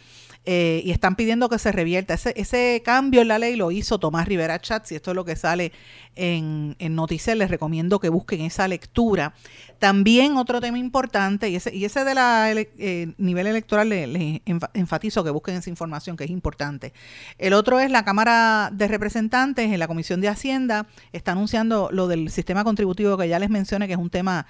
[0.45, 2.13] eh, y están pidiendo que se revierta.
[2.13, 5.25] Ese, ese cambio en la ley lo hizo Tomás Rivera Chatz y esto es lo
[5.25, 5.71] que sale
[6.15, 7.39] en, en Noticel.
[7.39, 9.33] Les recomiendo que busquen esa lectura.
[9.79, 14.41] También otro tema importante, y ese, y ese de la eh, nivel electoral les
[14.73, 16.91] enfatizo que busquen esa información que es importante.
[17.37, 22.07] El otro es la Cámara de Representantes en la Comisión de Hacienda, está anunciando lo
[22.07, 24.47] del sistema contributivo que ya les mencioné, que es un tema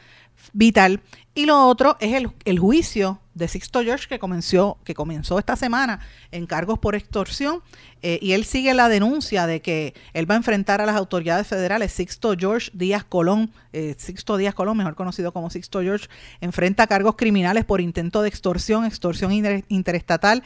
[0.53, 1.01] vital.
[1.35, 5.55] Y lo otro es el, el juicio de Sixto George que comenzó, que comenzó esta
[5.55, 5.99] semana
[6.31, 7.61] en cargos por extorsión
[8.01, 11.47] eh, y él sigue la denuncia de que él va a enfrentar a las autoridades
[11.47, 11.91] federales.
[11.91, 16.07] Sixto George Díaz Colón, eh, Sixto Díaz Colón, mejor conocido como Sixto George,
[16.41, 19.31] enfrenta cargos criminales por intento de extorsión, extorsión
[19.67, 20.43] interestatal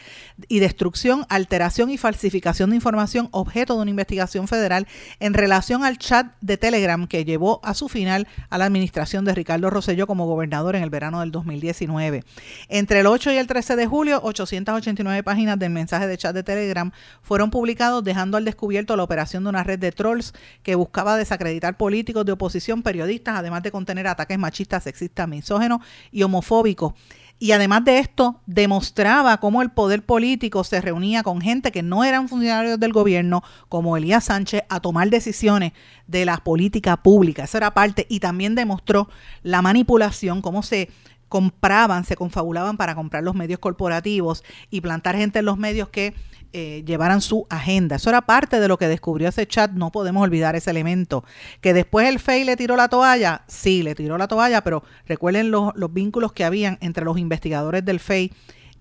[0.47, 4.87] y destrucción, alteración y falsificación de información objeto de una investigación federal
[5.19, 9.35] en relación al chat de Telegram que llevó a su final a la administración de
[9.35, 12.23] Ricardo Rosselló como gobernador en el verano del 2019.
[12.69, 16.43] Entre el 8 y el 13 de julio, 889 páginas del mensaje de chat de
[16.43, 21.17] Telegram fueron publicados dejando al descubierto la operación de una red de trolls que buscaba
[21.17, 26.93] desacreditar políticos de oposición, periodistas, además de contener ataques machistas, sexistas, misógenos y homofóbicos.
[27.39, 32.05] Y además de esto, demostraba cómo el poder político se reunía con gente que no
[32.05, 35.73] eran funcionarios del gobierno, como Elías Sánchez, a tomar decisiones
[36.07, 37.43] de la política pública.
[37.43, 38.05] Eso era parte.
[38.07, 39.09] Y también demostró
[39.41, 40.89] la manipulación, cómo se
[41.33, 46.13] compraban, se confabulaban para comprar los medios corporativos y plantar gente en los medios que
[46.51, 47.95] eh, llevaran su agenda.
[47.95, 51.25] Eso era parte de lo que descubrió ese chat, no podemos olvidar ese elemento.
[51.59, 55.49] Que después el FEI le tiró la toalla, sí, le tiró la toalla, pero recuerden
[55.49, 58.31] los, los vínculos que habían entre los investigadores del FEI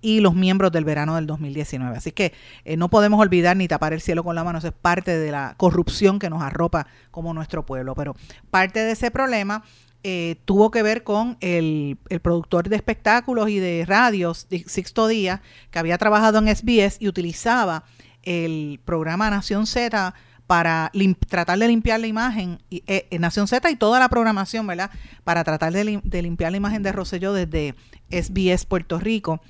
[0.03, 1.97] y los miembros del verano del 2019.
[1.97, 2.35] Así que
[2.67, 5.31] eh, no podemos olvidar ni tapar el cielo con la mano, eso es parte de
[5.31, 7.95] la corrupción que nos arropa como nuestro pueblo.
[7.95, 8.15] Pero
[8.51, 9.65] parte de ese problema
[10.05, 15.79] eh, tuvo que ver con el, productor de espectáculos y de radios, Sixto Díaz, que
[15.79, 17.85] había trabajado en SBS y utilizaba
[18.23, 20.15] el programa Nación Z
[20.47, 20.93] para
[21.29, 24.91] tratar de limpiar la imagen, y, eh, Nación Z y toda la programación, ¿verdad?
[25.25, 27.75] Para tratar de, limpiar la imagen de Rosselló desde
[28.11, 29.41] SBS Puerto Rico.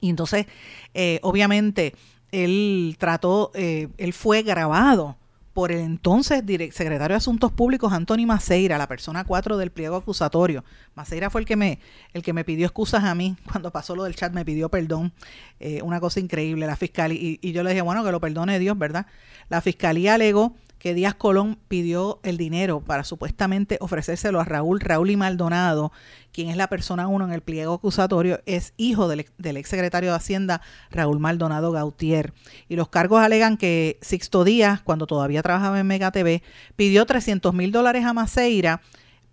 [0.00, 0.46] Y entonces,
[0.94, 1.94] eh, obviamente,
[2.32, 5.16] él trató, eh, él fue grabado
[5.56, 6.42] por el entonces
[6.74, 10.62] secretario de Asuntos Públicos, Anthony Maceira, la persona 4 del pliego acusatorio.
[10.94, 11.78] Maceira fue el que me,
[12.12, 15.14] el que me pidió excusas a mí cuando pasó lo del chat, me pidió perdón.
[15.58, 17.18] Eh, una cosa increíble, la fiscalía.
[17.18, 19.06] Y, y, yo le dije, bueno, que lo perdone Dios, ¿verdad?
[19.48, 20.54] La fiscalía alegó
[20.86, 25.90] que Díaz Colón pidió el dinero para supuestamente ofrecérselo a Raúl, Raúl y Maldonado,
[26.30, 30.16] quien es la persona uno en el pliego acusatorio, es hijo del, ex secretario de
[30.16, 30.60] Hacienda
[30.92, 32.32] Raúl Maldonado Gautier.
[32.68, 36.44] Y los cargos alegan que Sixto Díaz, cuando todavía trabajaba en Mega TV,
[36.76, 38.80] pidió 300 mil dólares a Maceira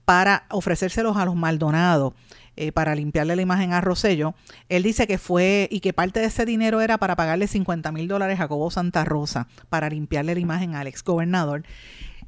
[0.05, 2.15] para ofrecérselos a los Maldonado.
[2.55, 4.35] Eh, para limpiarle la imagen a Rosello,
[4.69, 8.07] él dice que fue y que parte de ese dinero era para pagarle 50 mil
[8.07, 11.63] dólares a Cobo Santa Rosa para limpiarle la imagen al ex gobernador.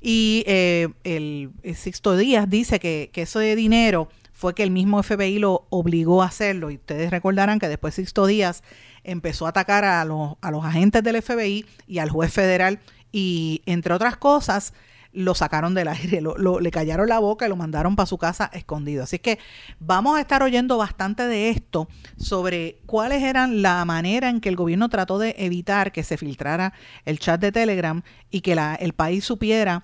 [0.02, 5.40] Y eh, el, Sixto Díaz dice que, que ese dinero fue que el mismo FBI
[5.40, 6.70] lo obligó a hacerlo.
[6.70, 8.64] Y ustedes recordarán que después Sixto Díaz
[9.04, 12.80] empezó a atacar a los, a los agentes del FBI y al juez federal
[13.12, 14.74] y, entre otras cosas,
[15.16, 18.50] lo sacaron del aire, lo, le callaron la boca y lo mandaron para su casa
[18.54, 19.04] escondido.
[19.04, 19.40] Así que
[19.80, 24.56] vamos a estar oyendo bastante de esto sobre cuáles eran la manera en que el
[24.56, 26.74] gobierno trató de evitar que se filtrara
[27.06, 29.84] el chat de Telegram y que la, el país supiera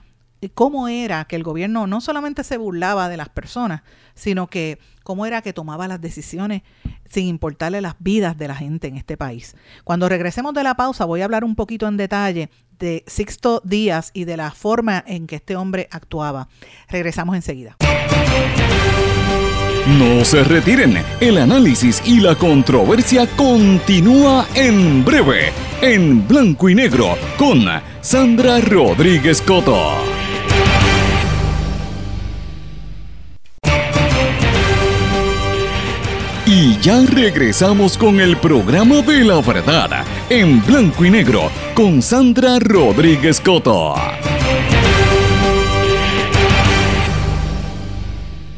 [0.50, 3.84] cómo era que el gobierno no solamente se burlaba de las personas,
[4.16, 6.64] sino que cómo era que tomaba las decisiones
[7.10, 9.56] sin importarle las vidas de la gente en este país.
[9.84, 12.50] Cuando regresemos de la pausa voy a hablar un poquito en detalle
[12.82, 16.50] de Sixto Díaz y de la forma en que este hombre actuaba.
[16.90, 17.78] Regresamos enseguida.
[19.88, 27.18] No se retiren, el análisis y la controversia continúa en breve, en blanco y negro,
[27.38, 27.66] con
[28.02, 30.21] Sandra Rodríguez Coto.
[36.72, 42.60] Y ya regresamos con el programa de la verdad en blanco y negro con Sandra
[42.60, 43.94] Rodríguez Coto.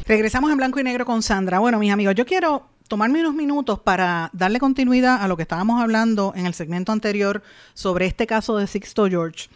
[0.06, 1.58] Regresamos en blanco y negro con Sandra.
[1.58, 5.82] Bueno, mis amigos, yo quiero tomarme unos minutos para darle continuidad a lo que estábamos
[5.82, 7.42] hablando en el segmento anterior
[7.74, 9.50] sobre este caso de Sixto George.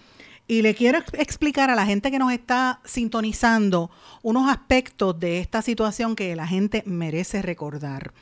[0.47, 3.91] Y le quiero explicar a la gente que nos está sintonizando
[4.23, 8.13] unos aspectos de esta situación que la gente merece recordar.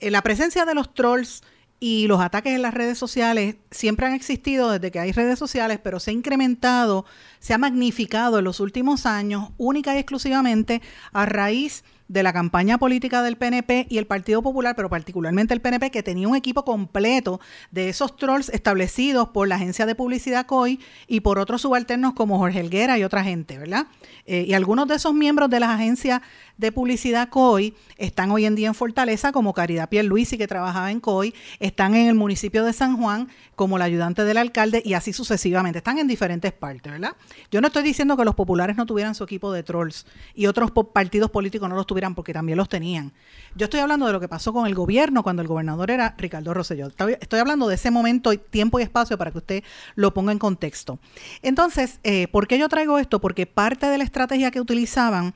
[0.00, 1.42] Eh, la presencia de los trolls
[1.78, 5.78] y los ataques en las redes sociales siempre han existido desde que hay redes sociales,
[5.82, 7.06] pero se ha incrementado,
[7.38, 10.82] se ha magnificado en los últimos años única y exclusivamente
[11.12, 15.60] a raíz de la campaña política del PNP y el Partido Popular, pero particularmente el
[15.60, 20.44] PNP, que tenía un equipo completo de esos trolls establecidos por la agencia de publicidad
[20.46, 23.86] COI y por otros subalternos como Jorge Helguera y otra gente, ¿verdad?
[24.26, 26.20] Eh, y algunos de esos miembros de las agencias
[26.60, 31.00] de publicidad COI están hoy en día en Fortaleza, como Caridad Pierluisi, que trabajaba en
[31.00, 35.12] COI, están en el municipio de San Juan como la ayudante del alcalde y así
[35.12, 35.78] sucesivamente.
[35.78, 37.16] Están en diferentes partes, ¿verdad?
[37.50, 40.70] Yo no estoy diciendo que los populares no tuvieran su equipo de trolls y otros
[40.92, 43.12] partidos políticos no los tuvieran porque también los tenían.
[43.54, 46.52] Yo estoy hablando de lo que pasó con el gobierno cuando el gobernador era Ricardo
[46.52, 46.88] Rosselló.
[46.88, 50.98] Estoy, hablando de ese momento, tiempo y espacio para que usted lo ponga en contexto.
[51.42, 53.20] Entonces, eh, ¿por qué yo traigo esto?
[53.20, 55.34] Porque parte de la estrategia que utilizaban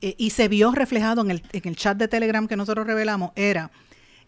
[0.00, 3.32] eh, y se vio reflejado en el, en el chat de Telegram que nosotros revelamos
[3.36, 3.70] era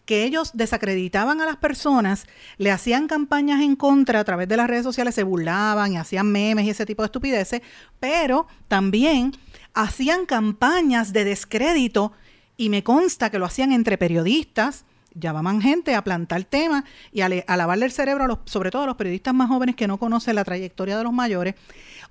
[0.09, 2.25] que ellos desacreditaban a las personas,
[2.57, 6.31] le hacían campañas en contra a través de las redes sociales, se burlaban y hacían
[6.31, 7.61] memes y ese tipo de estupideces,
[7.99, 9.33] pero también
[9.75, 12.11] hacían campañas de descrédito
[12.57, 17.29] y me consta que lo hacían entre periodistas, llamaban gente a plantar temas y a,
[17.29, 20.97] lavarle el cerebro, sobre todo a los periodistas más jóvenes que no conocen la trayectoria
[20.97, 21.53] de los mayores,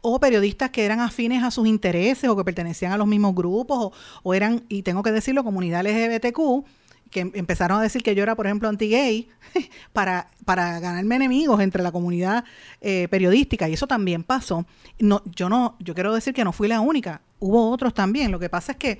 [0.00, 3.78] o periodistas que eran afines a sus intereses o que pertenecían a los mismos grupos,
[3.78, 6.64] o, o eran, y tengo que decirlo, comunidad LGBTQ,
[7.10, 9.28] que em, empezaron a decir que yo era, por ejemplo, anti-gay
[9.92, 12.44] para, para ganarme enemigos entre la comunidad
[12.80, 14.66] eh, periodística y eso también pasó.
[14.98, 18.30] No, yo no, yo quiero decir que no fui la única, hubo otros también.
[18.30, 18.98] Lo que pasa es que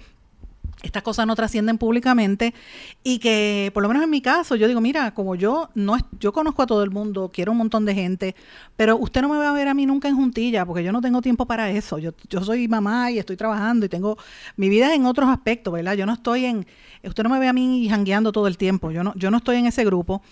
[0.83, 2.55] estas cosas no trascienden públicamente
[3.03, 6.33] y que por lo menos en mi caso yo digo, mira, como yo no yo
[6.33, 8.37] conozco a todo el mundo, quiero un montón de gente,
[8.77, 11.01] pero usted no me va a ver a mí nunca en juntilla porque yo no
[11.01, 11.99] tengo tiempo para eso.
[11.99, 14.19] Yo, yo soy mamá y estoy trabajando y tengo
[14.57, 15.95] mi vida en otros aspectos, ¿verdad?
[15.95, 16.67] Yo no estoy en
[17.03, 18.91] usted no me ve a mí jangueando todo el tiempo.
[18.91, 20.23] Yo no yo no estoy en ese grupo.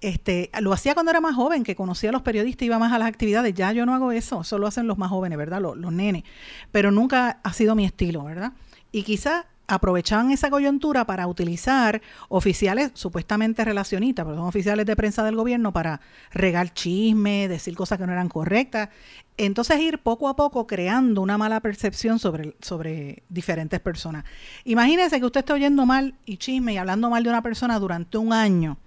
[0.00, 2.98] Este, lo hacía cuando era más joven, que conocía a los periodistas, iba más a
[2.98, 3.52] las actividades.
[3.54, 5.60] Ya yo no hago eso, eso lo hacen los más jóvenes, ¿verdad?
[5.60, 6.22] Los, los nenes.
[6.70, 8.52] Pero nunca ha sido mi estilo, ¿verdad?
[8.92, 15.22] Y quizás aprovechaban esa coyuntura para utilizar oficiales supuestamente relacionistas, pero son oficiales de prensa
[15.22, 16.00] del gobierno para
[16.32, 18.88] regar chisme, decir cosas que no eran correctas.
[19.36, 24.24] Entonces ir poco a poco creando una mala percepción sobre, sobre diferentes personas.
[24.64, 28.18] Imagínense que usted está oyendo mal y chisme y hablando mal de una persona durante
[28.18, 28.78] un año.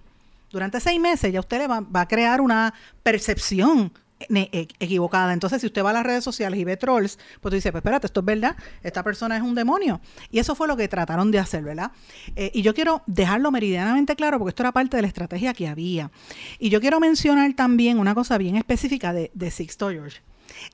[0.50, 3.92] Durante seis meses ya usted le va, va a crear una percepción
[4.28, 5.32] equivocada.
[5.32, 7.80] Entonces, si usted va a las redes sociales y ve trolls, pues tú dices, pues
[7.80, 10.00] espérate, esto es verdad, esta persona es un demonio.
[10.30, 11.92] Y eso fue lo que trataron de hacer, ¿verdad?
[12.36, 15.68] Eh, y yo quiero dejarlo meridianamente claro porque esto era parte de la estrategia que
[15.68, 16.10] había.
[16.58, 20.22] Y yo quiero mencionar también una cosa bien específica de, Sixto George.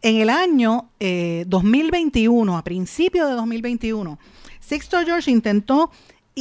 [0.02, 4.18] En el año 2021, eh, a principios de 2021,
[4.60, 5.90] Sixto George intentó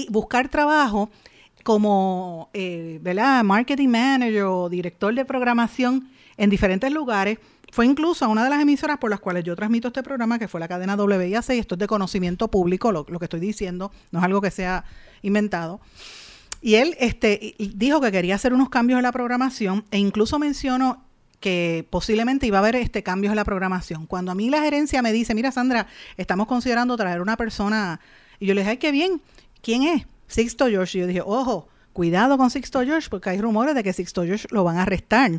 [0.09, 1.09] buscar trabajo
[1.63, 3.43] como eh, ¿verdad?
[3.43, 7.39] marketing manager o director de programación en diferentes lugares.
[7.71, 10.47] Fue incluso a una de las emisoras por las cuales yo transmito este programa, que
[10.47, 14.19] fue la cadena WIAC, y esto es de conocimiento público, lo, que estoy diciendo, no
[14.19, 14.85] es algo que sea
[15.21, 15.81] inventado.
[16.61, 21.03] Y él este, dijo que quería hacer unos cambios en la programación e incluso mencionó
[21.39, 24.07] que posiblemente iba a haber este cambios en la programación.
[24.07, 27.99] Cuando a mí la gerencia me dice, mira Sandra, estamos considerando traer una persona,
[28.39, 29.21] y yo le dije, ay, qué bien,
[29.61, 30.05] ¿quién es?
[30.27, 30.97] Sixto George.
[30.97, 34.47] Y yo dije, ojo, cuidado con Sixto George, porque hay rumores de que Sixto George
[34.51, 35.31] lo van a arrestar.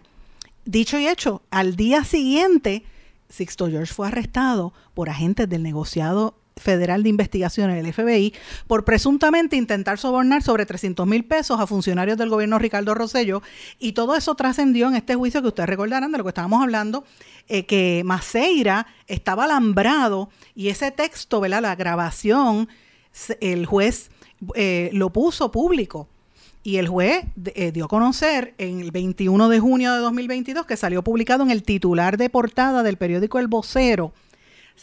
[0.68, 2.84] Dicho y hecho, al día siguiente,
[3.30, 8.34] Sixto George fue arrestado por agentes del negociado federal de investigación, el FBI,
[8.66, 13.40] por presuntamente intentar sobornar sobre 300 mil pesos a funcionarios del gobierno Ricardo Rosello.
[13.78, 17.02] Y todo eso trascendió en este juicio que ustedes recordarán de lo que estábamos hablando,
[17.48, 21.62] eh, que Maceira estaba alambrado y ese texto, ¿verdad?
[21.62, 22.68] la grabación,
[23.40, 24.10] el juez
[24.54, 26.10] eh, lo puso público.
[26.68, 30.76] Y el juez eh, dio a conocer en el 21 de junio de 2022 que
[30.76, 34.12] salió publicado en el titular de portada del periódico El Vocero.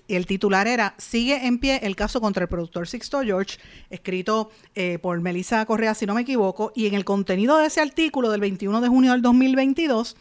[0.08, 3.60] El titular era Sigue en pie el caso contra el productor Sixto George,
[3.92, 7.82] escrito eh, por Melissa Correa, si no me equivoco, y en el contenido de ese
[7.82, 10.18] artículo del 21 de junio del 2022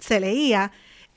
[0.00, 0.72] se leía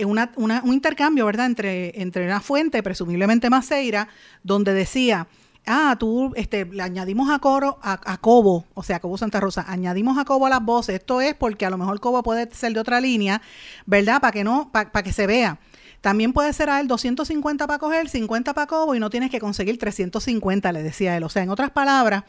[0.06, 4.08] una, un intercambio, ¿verdad?, entre, entre una fuente, presumiblemente Maceira,
[4.44, 5.26] donde decía
[5.68, 10.18] ah, tú este, le añadimos a coro, a, Cobo, o sea, Cobo Santa Rosa, añadimos
[10.18, 10.96] a Cobo a las voces.
[10.96, 13.42] Esto es porque a lo mejor Cobo puede ser de otra línea,
[13.86, 14.22] ¿verdad?
[14.22, 15.60] Para que no, para que se vea.
[16.02, 19.40] También puede ser a él 250 para coger, 50 para Cobo y no tienes que
[19.40, 21.24] conseguir 350, le decía él.
[21.24, 22.24] O sea, en otras palabras,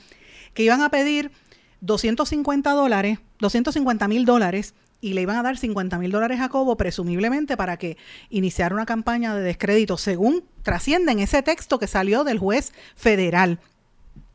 [0.54, 1.30] que iban a pedir
[1.80, 6.76] 250 dólares, 250 mil dólares y le iban a dar 50 mil dólares a Cobo,
[6.76, 7.96] presumiblemente para que
[8.30, 13.60] iniciara una campaña de descrédito, según trasciende en ese texto que salió del juez federal.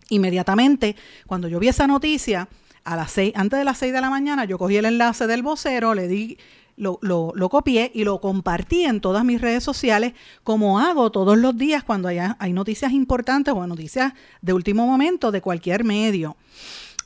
[0.09, 0.95] Inmediatamente,
[1.27, 2.47] cuando yo vi esa noticia,
[2.83, 5.41] a las seis, antes de las 6 de la mañana, yo cogí el enlace del
[5.41, 6.37] vocero, le di,
[6.75, 11.37] lo, lo, lo, copié y lo compartí en todas mis redes sociales, como hago todos
[11.37, 16.35] los días cuando hay, hay noticias importantes o noticias de último momento de cualquier medio.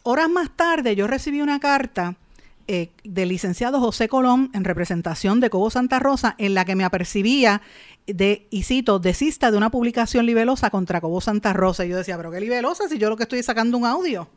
[0.03, 2.15] Horas más tarde, yo recibí una carta
[2.67, 6.83] eh, del licenciado José Colón en representación de Cobo Santa Rosa, en la que me
[6.83, 7.61] apercibía
[8.05, 11.85] de, y cito, desista de una publicación libelosa contra Cobo Santa Rosa.
[11.85, 14.29] Y yo decía, pero qué libelosa si yo lo que estoy sacando un audio.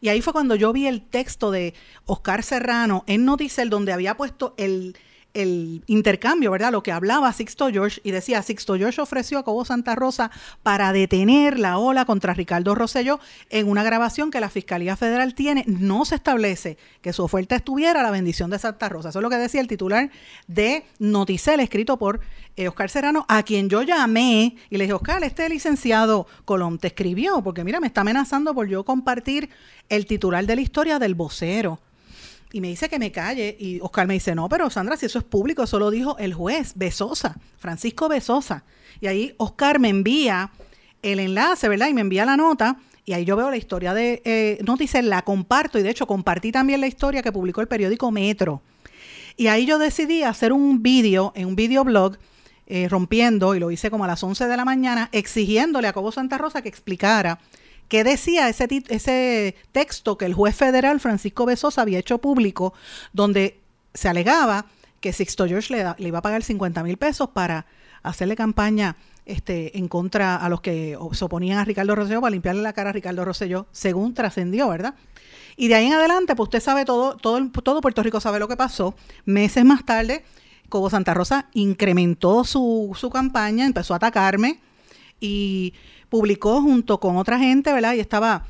[0.00, 1.74] Y ahí fue cuando yo vi el texto de
[2.06, 4.96] Oscar Serrano en Noticel, donde había puesto el,
[5.34, 6.72] el intercambio, ¿verdad?
[6.72, 10.30] Lo que hablaba Sixto George y decía, Sixto George ofreció a Cobo Santa Rosa
[10.62, 15.64] para detener la ola contra Ricardo Rosselló en una grabación que la Fiscalía Federal tiene.
[15.66, 19.10] No se establece que su oferta estuviera la bendición de Santa Rosa.
[19.10, 20.10] Eso es lo que decía el titular
[20.46, 22.20] de Noticel, escrito por
[22.56, 26.88] eh, Oscar Serrano, a quien yo llamé y le dije, Oscar, este licenciado Colón te
[26.88, 29.50] escribió, porque mira, me está amenazando por yo compartir
[29.88, 31.80] el titular de la historia del vocero
[32.52, 33.56] y me dice que me calle.
[33.58, 36.34] Y Oscar me dice, no, pero Sandra, si eso es público, eso lo dijo el
[36.34, 38.64] juez Besosa, Francisco Besosa.
[39.00, 40.50] Y ahí Oscar me envía
[41.02, 41.88] el enlace, ¿verdad?
[41.88, 42.78] Y me envía la nota.
[43.04, 45.78] Y ahí yo veo la historia de eh, Noticel, la comparto.
[45.78, 48.62] Y de hecho compartí también la historia que publicó el periódico Metro.
[49.36, 52.18] Y ahí yo decidí hacer un vídeo, en un videoblog,
[52.66, 56.12] eh, rompiendo, y lo hice como a las 11 de la mañana, exigiéndole a Cobo
[56.12, 57.38] Santa Rosa que explicara
[57.90, 62.72] ¿Qué decía ese, texto que el juez federal Francisco Besosa había hecho público,
[63.12, 63.58] donde
[63.94, 64.66] se alegaba
[65.00, 67.66] que Sixto George le, le iba a pagar 50 mil pesos para
[68.04, 72.62] hacerle campaña este, en contra a los que se oponían a Ricardo Rosselló para limpiarle
[72.62, 74.94] la cara a Ricardo Rosselló, según trascendió, ¿verdad?
[75.56, 78.46] Y de ahí en adelante, pues usted sabe todo, todo, todo Puerto Rico sabe lo
[78.46, 78.94] que pasó.
[79.24, 80.24] Meses más tarde,
[80.68, 84.60] Cobo Santa Rosa incrementó su, su campaña, empezó a atacarme
[85.20, 85.74] y
[86.10, 87.94] publicó junto con otra gente, ¿verdad?
[87.94, 88.44] Y estaba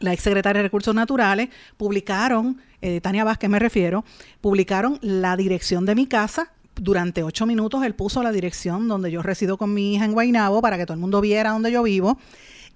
[0.00, 4.04] la ex secretaria de Recursos Naturales, publicaron, eh, Tania Vázquez me refiero,
[4.40, 6.50] publicaron la dirección de mi casa.
[6.76, 10.62] Durante ocho minutos él puso la dirección donde yo resido con mi hija en Guaynabo
[10.62, 12.18] para que todo el mundo viera donde yo vivo.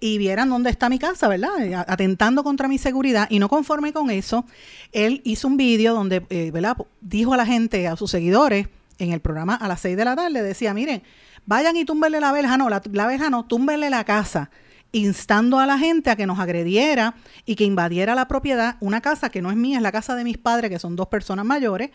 [0.04, 1.84] y vieran dónde está mi casa, ¿verdad?
[1.86, 4.44] Atentando contra mi seguridad y no conforme con eso,
[4.90, 6.76] él hizo un vídeo donde, eh, ¿verdad?
[7.00, 8.66] Dijo a la gente, a sus seguidores,
[9.02, 11.02] en el programa a las 6 de la tarde, decía, miren,
[11.46, 14.50] vayan y túmbenle la verja, no, la, la verja no, túmbenle la casa
[14.92, 17.14] instando a la gente a que nos agrediera
[17.46, 20.22] y que invadiera la propiedad, una casa que no es mía, es la casa de
[20.22, 21.90] mis padres, que son dos personas mayores,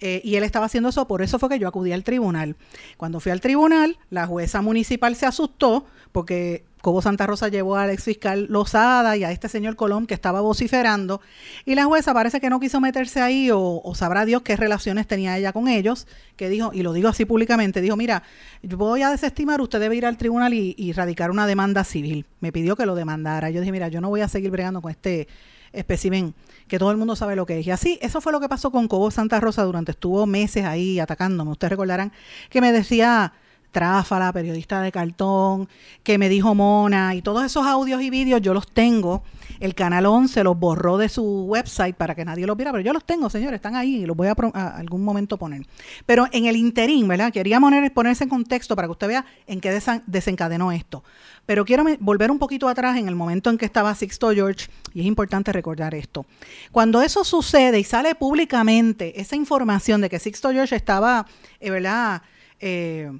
[0.00, 2.56] eh, y él estaba haciendo eso, por eso fue que yo acudí al tribunal.
[2.96, 7.90] Cuando fui al tribunal, la jueza municipal se asustó porque Cobo Santa Rosa llevó al
[7.90, 11.20] ex fiscal Lozada y a este señor Colón que estaba vociferando
[11.64, 15.38] y la jueza parece que no quiso meterse ahí o, sabrá Dios qué relaciones tenía
[15.38, 16.06] ella con ellos,
[16.36, 18.24] que dijo, y lo digo así públicamente, dijo, mira,
[18.62, 22.26] voy a desestimar, usted debe ir al tribunal y, y radicar una demanda civil.
[22.40, 23.50] Me pidió que lo demandara.
[23.50, 25.28] Yo dije, mira, yo no voy a seguir bregando con este
[25.72, 26.34] espécimen
[26.68, 27.66] que todo el mundo sabe lo que es.
[27.66, 30.98] Y así, eso fue lo que pasó con Cobo Santa Rosa durante, estuvo meses ahí
[30.98, 31.50] atacándome.
[31.52, 32.12] Ustedes recordarán
[32.50, 33.32] que me decía
[33.72, 35.68] Tráfala, periodista de cartón,
[36.02, 39.22] que me dijo Mona, y todos esos audios y vídeos yo los tengo.
[39.60, 42.92] El Canal 11 los borró de su website para que nadie los viera, pero yo
[42.92, 44.34] los tengo, señores, están ahí y los voy a,
[44.76, 45.66] algún momento poner.
[46.04, 47.32] Pero en el interín, ¿verdad?
[47.32, 51.02] Quería poner, ponerse en contexto para que usted vea en qué desencadenó esto.
[51.46, 55.00] Pero quiero volver un poquito atrás en el momento en que estaba Sixto George, y
[55.00, 56.26] es importante recordar esto.
[56.70, 61.26] Cuando eso sucede y sale públicamente esa información de que Sixto George estaba,
[61.58, 62.22] eh, ¿verdad?
[62.60, 63.10] Eh,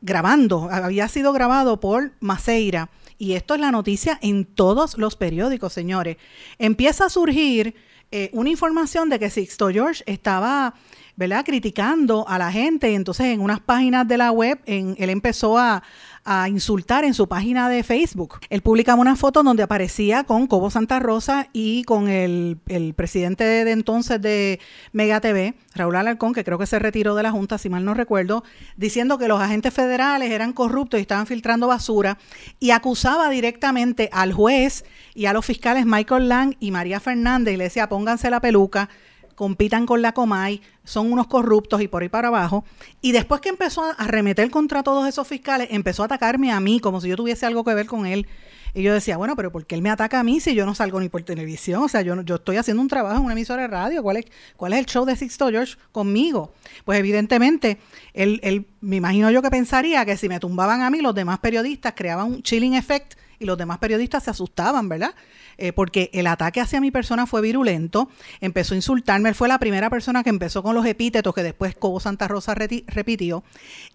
[0.00, 2.90] grabando, había sido grabado por Maceira.
[3.18, 6.16] Y esto es la noticia en todos los periódicos, señores.
[6.58, 7.74] Empieza a surgir
[8.10, 10.74] eh, una información de que Sixto George estaba,
[11.16, 12.90] ¿verdad?, criticando a la gente.
[12.90, 15.82] Y entonces en unas páginas de la web, en, él empezó a,
[16.30, 18.40] a insultar en su página de Facebook.
[18.50, 22.58] Él publicaba una foto donde aparecía con Cobo Santa Rosa y con el,
[22.94, 24.60] presidente de, entonces de
[24.92, 27.94] Mega TV, Raúl Alarcón, que creo que se retiró de la Junta, si mal no
[27.94, 28.44] recuerdo,
[28.76, 32.18] diciendo que los agentes federales eran corruptos y estaban filtrando basura
[32.60, 37.56] y acusaba directamente al juez y a los fiscales Michael Lang y María Fernández y
[37.56, 38.90] le decía pónganse la peluca
[39.38, 42.64] compitan con la Comay, son unos corruptos y por ahí para abajo.
[43.00, 46.80] Y después que empezó a arremeter contra todos esos fiscales, empezó a atacarme a mí
[46.80, 48.26] como si yo tuviese algo que ver con él.
[48.74, 50.74] Y yo decía, bueno, pero ¿por qué él me ataca a mí si yo no
[50.74, 51.84] salgo ni por televisión?
[51.84, 54.02] O sea, yo, yo estoy haciendo un trabajo en una emisora de radio.
[54.02, 54.24] ¿Cuál es,
[54.56, 56.52] cuál es el show de Sixto George conmigo?
[56.84, 57.78] Pues evidentemente,
[58.14, 61.38] él, él, me imagino yo que pensaría que si me tumbaban a mí, los demás
[61.38, 65.14] periodistas creaban un chilling effect y los demás periodistas se asustaban, ¿verdad?
[65.60, 68.08] Eh, porque el ataque hacia mi persona fue virulento,
[68.40, 71.74] empezó a insultarme, él fue la primera persona que empezó con los epítetos que después
[71.74, 73.42] Cobo Santa Rosa repitió.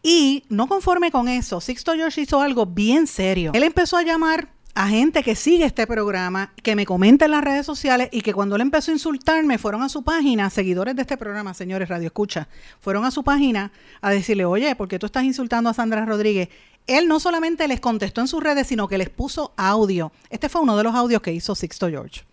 [0.01, 3.51] Y no conforme con eso, Sixto George hizo algo bien serio.
[3.53, 7.44] Él empezó a llamar a gente que sigue este programa, que me comenta en las
[7.44, 11.04] redes sociales y que cuando él empezó a insultarme fueron a su página, seguidores de
[11.04, 12.48] este programa, señores Radio Escucha,
[12.82, 13.72] fueron a su página
[14.02, 16.50] a decirle, oye, ¿por qué tú estás insultando a Sandra Rodríguez?
[16.88, 20.12] Él no solamente les contestó en sus redes, sino que les puso audio.
[20.30, 22.24] Este fue uno de los audios que hizo Sixto George.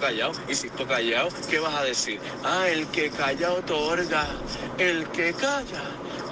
[0.00, 2.18] callado, y si callado, ¿qué vas a decir?
[2.42, 4.26] Ah, el que calla otorga,
[4.78, 5.82] el que calla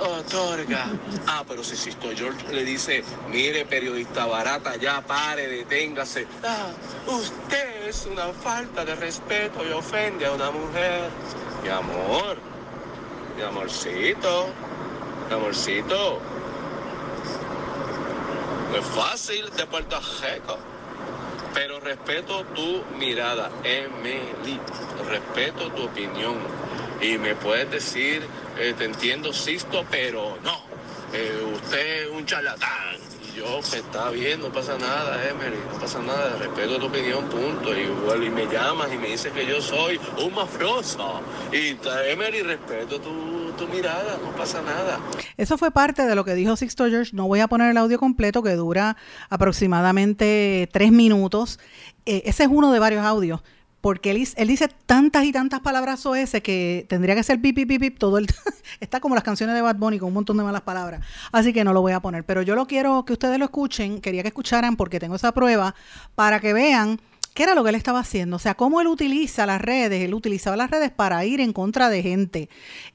[0.01, 0.87] otorga.
[1.27, 6.27] Ah, pero si Sisto George le dice, mire periodista barata, ya pare, deténgase.
[6.45, 6.71] Ah,
[7.07, 11.11] usted es una falta de respeto y ofende a una mujer.
[11.63, 12.39] Mi amor,
[13.37, 14.49] mi amorcito,
[15.29, 16.21] mi amorcito.
[18.71, 20.59] No es fácil de Puerto Rico.
[21.55, 24.61] Pero respeto tu mirada, Emily.
[25.09, 26.37] Respeto tu opinión.
[27.01, 28.23] Y me puedes decir,
[28.59, 30.61] eh, te entiendo, Sisto, pero no.
[31.13, 36.01] Eh, usted es un charlatán yo, me está bien, no pasa nada, Emery, no pasa
[36.01, 37.71] nada, respeto tu opinión, punto.
[37.73, 41.21] Y, y me llamas y me dices que yo soy un mafioso.
[41.53, 41.77] Y
[42.11, 44.99] Emery, respeto tu, tu mirada, no pasa nada.
[45.37, 47.13] Eso fue parte de lo que dijo Sixto George.
[47.15, 48.97] No voy a poner el audio completo que dura
[49.31, 51.61] aproximadamente tres minutos.
[52.07, 53.43] Eh, ese es uno de varios audios
[53.81, 58.19] porque él, dice tantas y tantas palabras ese que tendría que ser pipi pipi todo
[58.19, 58.27] el
[58.81, 61.05] está como las canciones de Bad Bunny con un montón de malas palabras.
[61.31, 62.25] Así que no lo voy a poner.
[62.25, 64.01] Pero yo lo quiero que ustedes lo escuchen.
[64.01, 65.75] Quería que escucharan porque tengo esa prueba
[66.15, 67.01] para que vean
[67.35, 68.37] qué era lo que él estaba haciendo.
[68.37, 70.03] O sea cómo él utiliza las redes.
[70.03, 72.49] Él utilizaba las redes para ir en contra de gente.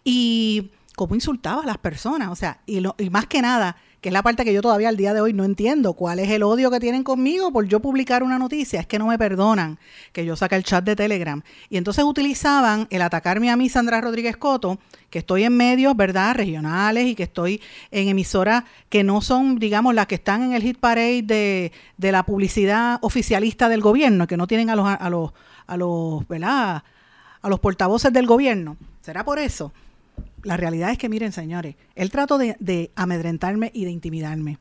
[0.04, 2.30] Y cómo insultaba a las personas.
[2.30, 5.14] O sea y más que nada que es la parte que yo todavía al día
[5.14, 5.93] de hoy no entiendo.
[5.93, 8.82] ¿Cuál es el odio que tienen conmigo por yo publicar una noticia?
[8.82, 9.80] Es que no me perdonan
[10.12, 11.41] que yo saque el chat de Telegram.
[11.70, 14.78] Y entonces utilizaban el atacarme a mí, Sandra Rodríguez Coto,
[15.10, 19.95] que estoy en medios, ¿verdad?, regionales y que estoy en emisoras que no son, digamos,
[19.95, 24.36] las que están en el hit parade de, de la publicidad oficialista del gobierno, que
[24.36, 25.32] no tienen a los, a los,
[25.66, 26.84] a los, ¿verdad?,
[27.41, 28.76] a los portavoces del gobierno.
[28.99, 29.72] ¿Será por eso?
[30.44, 34.58] La realidad es que, miren, señores, él trató de, amedrentarme y de intimidarme.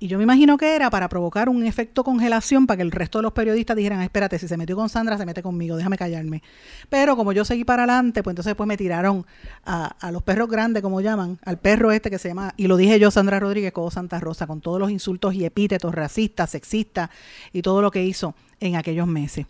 [0.00, 3.18] Y yo me imagino que era para provocar un efecto congelación para que el resto
[3.18, 6.42] de los periodistas dijeran, espérate, si se metió con Sandra, se mete conmigo, déjame callarme.
[6.88, 9.24] Pero como yo seguí para adelante, pues entonces después me tiraron
[9.64, 12.98] a, los perros grandes, como llaman, al perro este que se llama, y lo dije
[12.98, 17.08] yo, Sandra Rodríguez, como Santa Rosa, con todos los insultos y epítetos racistas, sexistas
[17.52, 19.46] y todo lo que hizo en aquellos meses.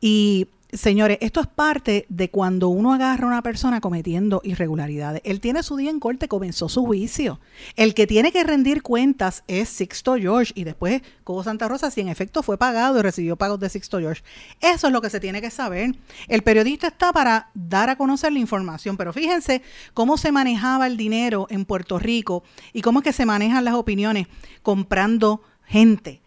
[0.00, 5.22] Y Señores, esto es parte de cuando uno agarra a una persona cometiendo irregularidades.
[5.24, 7.40] Él tiene su día en corte, comenzó su juicio.
[7.74, 12.02] El que tiene que rendir cuentas es Sixto George y después Cobo Santa Rosa, si
[12.02, 14.22] en efecto fue pagado y recibió pagos de Sixto George.
[14.60, 15.96] Eso es lo que se tiene que saber.
[16.28, 19.62] El periodista está para dar a conocer la información, pero fíjense
[19.94, 22.44] cómo se manejaba el dinero en Puerto Rico
[22.74, 24.26] y cómo es que se manejan las opiniones
[24.62, 26.20] comprando gente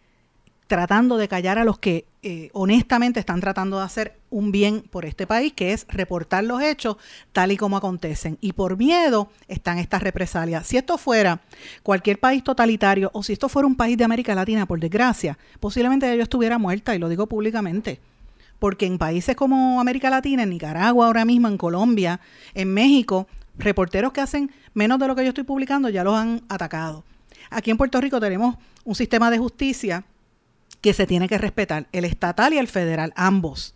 [0.72, 5.04] tratando de callar a los que eh, honestamente están tratando de hacer un bien por
[5.04, 6.96] este país, que es reportar los hechos
[7.34, 8.38] tal y como acontecen.
[8.40, 10.66] Y por miedo están estas represalias.
[10.66, 11.42] Si esto fuera
[11.84, 16.16] cualquier país totalitario o si esto fuera un país de América Latina, por desgracia, posiblemente
[16.16, 18.00] yo estuviera muerta, y lo digo públicamente.
[18.58, 22.22] Porque en países como América Latina, en Nicaragua ahora mismo, en Colombia,
[22.54, 26.44] en México, reporteros que hacen menos de lo que yo estoy publicando ya los han
[26.48, 27.04] atacado.
[27.50, 28.56] Aquí en Puerto Rico tenemos
[28.86, 30.06] un sistema de justicia
[30.82, 33.74] que se tiene que respetar, el estatal y el federal, ambos.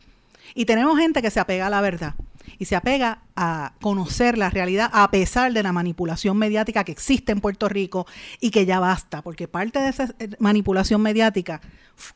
[0.54, 2.16] Y tenemos gente que se apega a la verdad
[2.60, 7.32] y se apega a conocer la realidad a pesar de la manipulación mediática que existe
[7.32, 8.06] en Puerto Rico
[8.40, 11.62] y que ya basta, porque parte de esa eh, manipulación mediática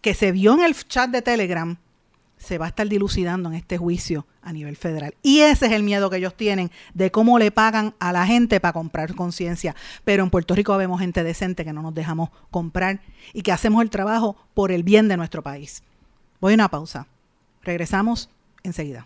[0.02, 1.78] que se vio en el chat de Telegram
[2.40, 5.14] se va a estar dilucidando en este juicio a nivel federal.
[5.22, 8.60] Y ese es el miedo que ellos tienen de cómo le pagan a la gente
[8.60, 9.76] para comprar conciencia.
[10.04, 13.02] Pero en Puerto Rico vemos gente decente que no nos dejamos comprar
[13.34, 15.84] y que hacemos el trabajo por el bien de nuestro país.
[16.40, 17.06] Voy a una pausa.
[17.62, 18.30] Regresamos
[18.64, 19.06] enseguida.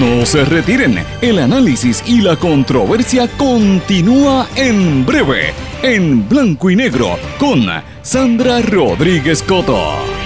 [0.00, 7.16] No se retiren, el análisis y la controversia continúa en breve, en blanco y negro,
[7.38, 7.66] con
[8.02, 10.25] Sandra Rodríguez Coto.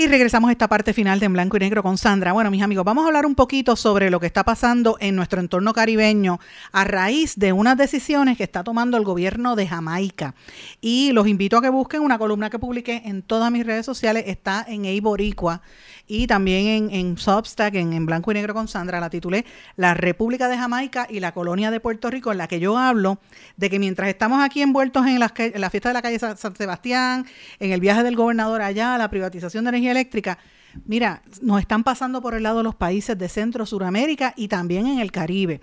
[0.00, 2.32] Y regresamos a esta parte final de En Blanco y Negro con Sandra.
[2.32, 5.40] Bueno, mis amigos, vamos a hablar un poquito sobre lo que está pasando en nuestro
[5.40, 6.40] entorno caribeño
[6.72, 10.34] a raíz de unas decisiones que está tomando el gobierno de Jamaica.
[10.80, 14.24] Y los invito a que busquen una columna que publiqué en todas mis redes sociales.
[14.26, 15.60] Está en Eiboricua
[16.06, 19.00] y también en, Substack, en, en Blanco y Negro con Sandra.
[19.00, 19.44] La titulé
[19.76, 23.18] La República de Jamaica y la Colonia de Puerto Rico, en la que yo hablo
[23.58, 26.56] de que mientras estamos aquí envueltos en, las en la fiesta de la calle San
[26.56, 27.26] Sebastián,
[27.58, 30.38] en el viaje del gobernador allá, la privatización de energía eléctrica,
[30.86, 34.98] mira, nos están pasando por el lado los países de Centro, Suramérica y también en
[35.00, 35.60] el Caribe.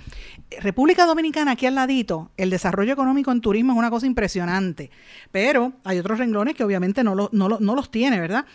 [0.60, 4.92] República Dominicana, aquí al ladito, el desarrollo económico en turismo es una cosa impresionante,
[5.32, 8.46] pero hay otros renglones que obviamente no, lo- no lo- no los tiene, ¿verdad?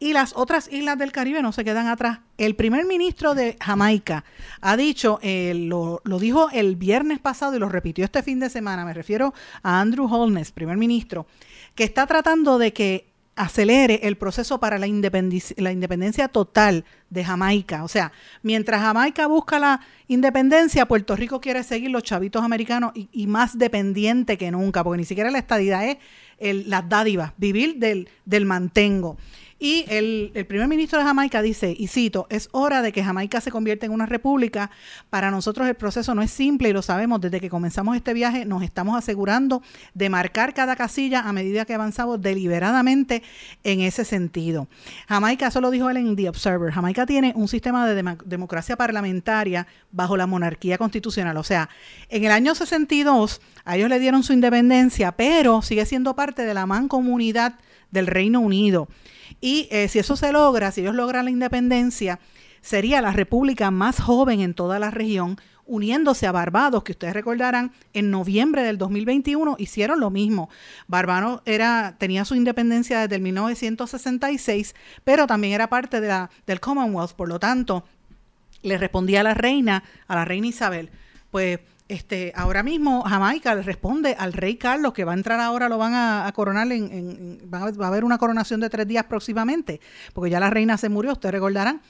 [0.00, 2.20] Y las otras islas del Caribe no se quedan atrás.
[2.36, 4.24] El primer ministro de Jamaica
[4.60, 8.48] ha dicho, eh, lo, lo dijo el viernes pasado y lo repitió este fin de
[8.48, 11.26] semana, me refiero a Andrew Holness, primer ministro,
[11.74, 13.08] que está tratando de que
[13.38, 17.84] acelere el proceso para la la independencia total de Jamaica.
[17.84, 18.12] O sea,
[18.42, 23.56] mientras Jamaica busca la independencia, Puerto Rico quiere seguir los chavitos americanos y, y más
[23.56, 25.98] dependiente que nunca, porque ni siquiera la estadidad es
[26.38, 29.16] el, las dádivas, vivir del, del mantengo.
[29.60, 33.50] Y el, primer ministro de Jamaica dice, y cito, es hora de que Jamaica se
[33.50, 34.70] convierta en una república.
[35.10, 37.20] Para nosotros el proceso no es simple y lo sabemos.
[37.20, 39.62] Desde que comenzamos este viaje nos estamos asegurando
[39.94, 43.24] de marcar cada casilla a medida que avanzamos deliberadamente
[43.64, 44.68] en ese sentido.
[45.08, 48.76] Jamaica, eso lo dijo él en The Observer, Jamaica tiene un sistema de dem democracia
[48.76, 51.36] parlamentaria bajo la monarquía constitucional.
[51.36, 51.68] O sea,
[52.08, 56.54] en el año 62 a ellos le dieron su independencia, pero sigue siendo parte de
[56.54, 57.56] la mancomunidad
[57.90, 58.88] del Reino Unido.
[59.40, 62.18] Y eh, si eso se logra, si ellos logran la independencia,
[62.60, 67.72] sería la república más joven en toda la región, uniéndose a Barbados, que ustedes recordarán,
[67.92, 70.48] en noviembre del 2021 hicieron lo mismo.
[70.86, 74.74] Barbados era, tenía su independencia desde el 1966,
[75.04, 77.84] pero también era parte de la, del Commonwealth, por lo tanto,
[78.62, 80.90] le respondía a la reina, a la reina Isabel,
[81.30, 85.68] pues este, ahora mismo Jamaica le responde al rey Carlos, que va a entrar ahora,
[85.68, 89.04] lo van a, coronar, en, en, va, va a haber una coronación de tres días
[89.04, 89.80] próximamente,
[90.12, 91.80] porque ya la reina se murió, ustedes recordarán.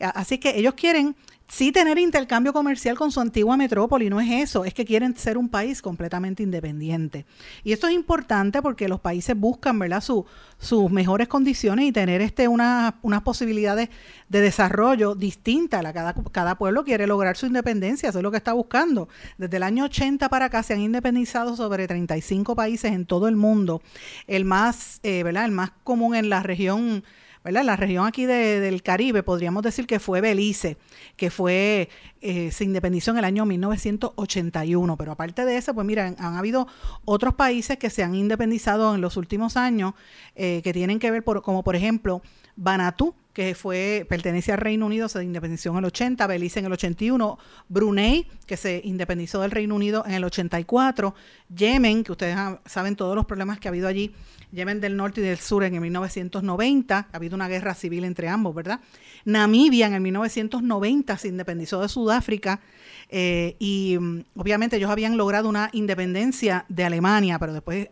[0.00, 1.14] Así que ellos quieren
[1.48, 5.38] sí tener intercambio comercial con su antigua metrópoli, no es eso, es que quieren ser
[5.38, 7.26] un país completamente independiente.
[7.62, 10.24] Y esto es importante porque los países buscan, ¿verdad?, su,
[10.58, 13.90] sus mejores condiciones y tener este una, unas posibilidades
[14.28, 15.82] de desarrollo distintas.
[15.92, 19.08] Cada, cada pueblo quiere lograr su independencia, eso es lo que está buscando.
[19.38, 23.36] Desde el año 80 para acá se han independizado sobre 35 países en todo el
[23.36, 23.82] mundo.
[24.26, 27.04] El más, eh, ¿verdad?, el más común en la región
[27.44, 27.62] ¿verdad?
[27.62, 30.78] La región aquí de, del Caribe, podríamos decir que fue Belice,
[31.16, 31.90] que fue,
[32.22, 36.36] eh, se independizó en el año 1981, pero aparte de eso, pues mira, han, han
[36.36, 36.66] habido
[37.04, 39.92] otros países que se han independizado en los últimos años,
[40.34, 42.22] eh, que tienen que ver, por, como por ejemplo,
[42.56, 46.72] Banatú, que fue pertenece al Reino Unido, se independizó en el 80, Belice en el
[46.72, 47.38] 81,
[47.68, 51.14] Brunei, que se independizó del Reino Unido en el 84,
[51.54, 54.14] Yemen, que ustedes saben todos los problemas que ha habido allí,
[54.52, 58.28] Yemen del norte y del sur en el 1990, ha habido una guerra civil entre
[58.28, 58.78] ambos, ¿verdad?
[59.24, 62.60] Namibia en el 1990 se independizó de Sudáfrica
[63.08, 67.88] eh, y um, obviamente ellos habían logrado una independencia de Alemania, pero después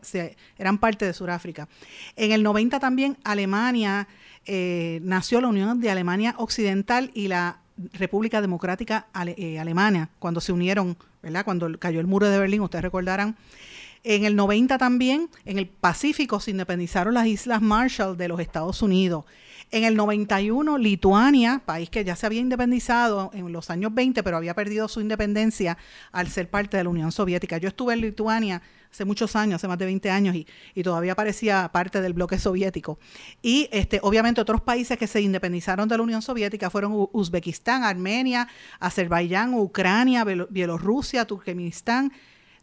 [0.57, 1.69] eran parte de Sudáfrica.
[2.15, 4.07] En el 90 también Alemania
[4.47, 7.59] eh, nació la Unión de Alemania Occidental y la
[7.93, 11.45] República Democrática Ale, eh, Alemana, cuando se unieron, ¿verdad?
[11.45, 13.36] Cuando cayó el muro de Berlín, ustedes recordarán.
[14.05, 18.82] En el 90 también, en el Pacífico, se independizaron las Islas Marshall de los Estados
[18.82, 19.24] Unidos.
[19.73, 24.37] En el 91, Lituania, país que ya se había independizado en los años 20, pero
[24.37, 25.79] había perdido su independencia
[26.12, 27.57] al ser parte de la Unión Soviética.
[27.57, 28.61] Yo estuve en Lituania
[28.93, 32.39] hace muchos años, hace más de 20 años, y, y todavía parecía parte del bloque
[32.39, 32.99] soviético.
[33.41, 38.49] Y este, obviamente otros países que se independizaron de la Unión Soviética fueron Uzbekistán, Armenia,
[38.79, 42.12] Azerbaiyán, Ucrania, Bielorrusia, Turkmenistán,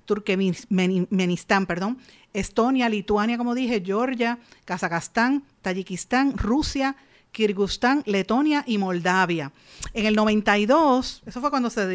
[0.09, 1.99] Turkmenistán, perdón,
[2.33, 6.95] Estonia, Lituania, como dije, Georgia, Kazajstán, Tayikistán, Rusia,
[7.31, 9.51] Kirguistán, Letonia y Moldavia.
[9.93, 11.87] En el 92, eso fue cuando se,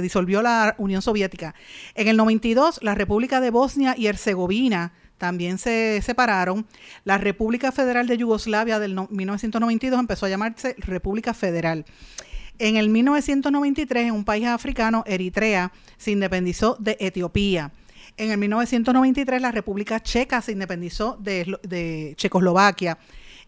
[0.00, 1.56] disolvió la Unión Soviética.
[1.96, 6.66] En el 92, la República de Bosnia y Herzegovina también se separaron.
[7.02, 11.84] La República Federal de Yugoslavia del no 1992 empezó a llamarse República Federal.
[12.58, 17.72] En el 1993, en un país africano, Eritrea, se independizó de Etiopía.
[18.16, 22.96] En el 1993, la República Checa se independizó de, Checoslovaquia.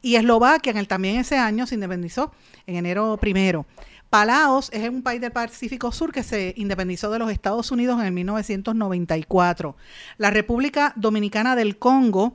[0.02, 2.32] Y Eslovaquia, en el, también ese año, se independizó
[2.66, 3.64] en enero primero.
[4.10, 8.06] Palaos es un país del Pacífico Sur que se independizó de los Estados Unidos en
[8.06, 9.76] el 1994.
[10.18, 12.34] La República Dominicana del Congo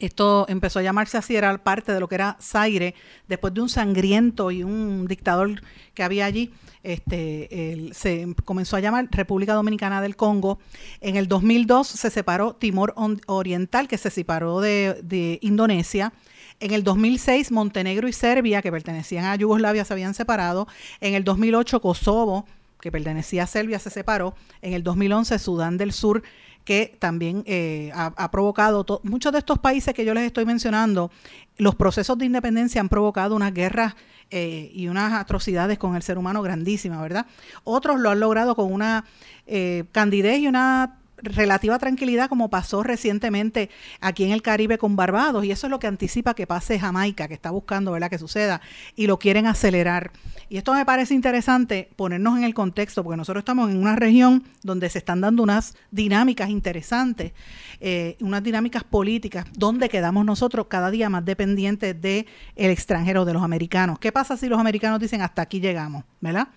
[0.00, 2.94] esto empezó a llamarse así, era parte de lo que era Zaire,
[3.28, 5.62] después de un sangriento y un dictador
[5.94, 10.58] que había allí, este, se comenzó a llamar República Dominicana del Congo.
[11.00, 12.94] En el 2002 se separó Timor
[13.26, 16.12] Oriental, que se separó de, de Indonesia.
[16.58, 20.68] En el 2006 Montenegro y Serbia, que pertenecían a Yugoslavia, se habían separado.
[21.00, 22.46] En el 2008 Kosovo,
[22.80, 24.34] que pertenecía a Serbia, se separó.
[24.62, 26.22] En el 2011 Sudán del Sur
[26.70, 31.10] que también eh, ha, provocado, muchos de estos países que yo les estoy mencionando,
[31.58, 33.96] los procesos de independencia han provocado unas guerras
[34.30, 37.26] eh, y unas atrocidades con el ser humano grandísimas, ¿verdad?
[37.64, 39.04] Otros lo han logrado con una
[39.48, 45.44] eh, candidez y una relativa tranquilidad como pasó recientemente aquí en el Caribe con Barbados
[45.44, 48.10] y eso es lo que anticipa que pase Jamaica, que está buscando ¿verdad?
[48.10, 48.60] que suceda
[48.96, 50.12] y lo quieren acelerar.
[50.48, 54.44] Y esto me parece interesante ponernos en el contexto porque nosotros estamos en una región
[54.62, 57.32] donde se están dando unas dinámicas interesantes,
[57.80, 63.32] eh, unas dinámicas políticas, donde quedamos nosotros cada día más dependientes del el extranjero, de
[63.32, 63.98] los americanos.
[63.98, 66.04] ¿Qué pasa si los americanos dicen hasta aquí llegamos?
[66.20, 66.48] ¿Verdad?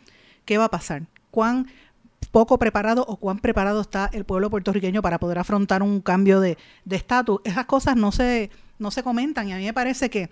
[0.46, 1.04] ¿Qué va a pasar?
[1.32, 1.68] ¿Cuán
[2.34, 6.58] poco preparado o cuán preparado está el pueblo puertorriqueño para poder afrontar un cambio de
[6.90, 7.40] estatus.
[7.44, 10.32] Esas cosas no se, no se comentan y a mí me parece que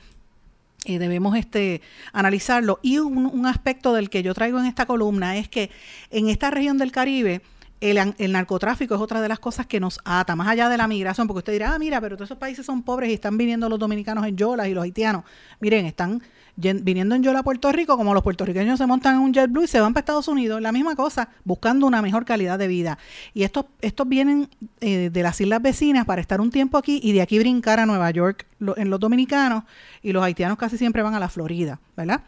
[0.86, 1.82] eh, debemos este,
[2.12, 2.80] analizarlo.
[2.82, 5.70] Y un, un, aspecto del que yo traigo en esta columna es que
[6.10, 7.44] en esta región del Caribe,
[7.82, 10.88] el, el, narcotráfico es otra de las cosas que nos ata, más allá de la
[10.88, 13.70] migración, porque usted dirá, ah, mira, pero todos esos países son pobres y están viniendo
[13.70, 15.24] los dominicanos en yolas y los haitianos.
[15.60, 16.20] Miren, están
[16.56, 19.68] viniendo en yola a Puerto Rico, como los puertorriqueños se montan en un JetBlue y
[19.68, 22.98] se van para Estados Unidos, la misma cosa, buscando una mejor calidad de vida.
[23.34, 24.50] Y estos, estos vienen
[24.80, 27.86] eh, de las islas vecinas para estar un tiempo aquí y de aquí brincar a
[27.86, 28.46] Nueva York
[28.78, 29.64] en los dominicanos
[30.02, 32.22] y los haitianos casi siempre van a la Florida, ¿verdad?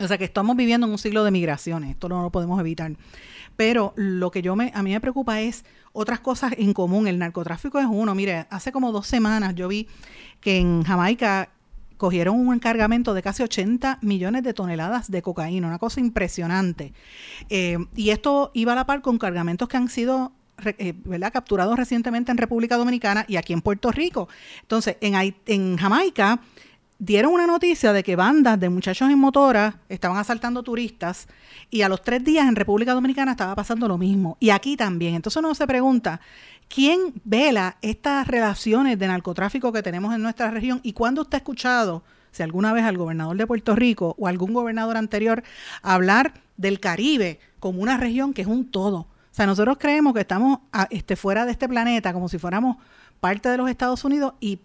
[0.00, 2.92] O sea que estamos viviendo en un siglo de migraciones, esto no lo podemos evitar.
[3.56, 7.06] Pero lo que yo me, a mí me preocupa es otras cosas en común.
[7.06, 8.14] El narcotráfico es uno.
[8.14, 9.88] Mire, hace como dos semanas yo vi
[10.40, 11.50] que en Jamaica
[12.00, 16.94] cogieron un encargamento de casi 80 millones de toneladas de cocaína, una cosa impresionante.
[17.50, 20.32] Eh, y esto iba a la par con cargamentos que han sido
[20.64, 21.30] eh, ¿verdad?
[21.30, 24.30] capturados recientemente en República Dominicana y aquí en Puerto Rico.
[24.62, 26.40] Entonces, en, en Jamaica
[27.00, 31.26] dieron una noticia de que bandas de muchachos en motora estaban asaltando turistas
[31.70, 34.36] y a los tres días en República Dominicana estaba pasando lo mismo.
[34.38, 35.14] Y aquí también.
[35.14, 36.20] Entonces uno se pregunta,
[36.68, 40.80] ¿quién vela estas relaciones de narcotráfico que tenemos en nuestra región?
[40.82, 44.52] ¿Y cuándo usted ha escuchado, si alguna vez al gobernador de Puerto Rico o algún
[44.52, 45.42] gobernador anterior,
[45.82, 48.98] hablar del Caribe como una región que es un todo?
[48.98, 50.58] O sea, nosotros creemos que estamos
[50.90, 52.76] este, fuera de este planeta como si fuéramos
[53.20, 54.58] parte de los Estados Unidos y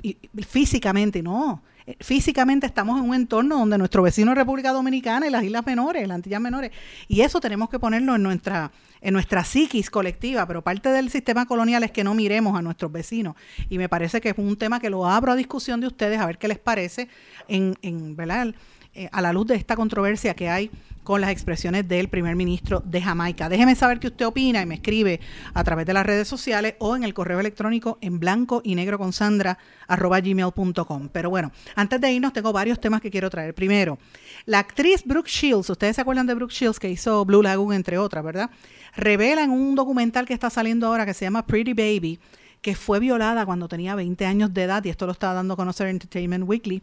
[0.46, 1.62] físicamente, no
[2.00, 6.08] físicamente estamos en un entorno donde nuestro vecino es República Dominicana y las Islas Menores,
[6.08, 6.72] las Antillas Menores,
[7.08, 8.72] y eso tenemos que ponerlo en nuestra
[9.02, 12.92] en nuestra psiquis colectiva, pero parte del sistema colonial es que no miremos a nuestros
[12.92, 13.36] vecinos.
[13.70, 16.26] Y me parece que es un tema que lo abro a discusión de ustedes, a
[16.26, 17.08] ver qué les parece
[17.48, 18.56] en, en ¿verdad?
[18.96, 20.72] Eh, a la luz de esta controversia que hay
[21.06, 23.48] con las expresiones del primer ministro de Jamaica.
[23.48, 25.22] Déjeme saber qué usted opina y me escribe
[25.54, 28.98] a través de las redes sociales o en el correo electrónico en blanco y negro
[28.98, 29.58] con sandra.
[29.88, 33.54] Pero bueno, antes de irnos tengo varios temas que quiero traer.
[33.54, 34.00] Primero,
[34.46, 38.00] la actriz Brooke Shields, ustedes se acuerdan de Brooke Shields que hizo Blue Lagoon entre
[38.00, 38.50] otras, ¿verdad?
[38.96, 42.20] Revela en un documental que está saliendo ahora que se llama Pretty Baby
[42.62, 45.58] que fue violada cuando tenía 20 años de edad y esto lo estaba dando a
[45.58, 46.82] conocer Entertainment Weekly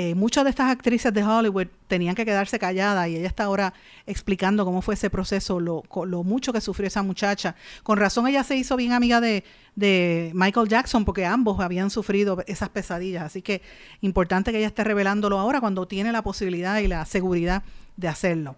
[0.00, 3.74] eh, muchas de estas actrices de Hollywood tenían que quedarse calladas y ella está ahora
[4.06, 7.56] explicando cómo fue ese proceso, lo, lo mucho que sufrió esa muchacha.
[7.82, 9.42] Con razón ella se hizo bien amiga de,
[9.74, 13.24] de Michael Jackson porque ambos habían sufrido esas pesadillas.
[13.24, 13.60] Así que
[14.00, 17.64] importante que ella esté revelándolo ahora cuando tiene la posibilidad y la seguridad
[17.96, 18.54] de hacerlo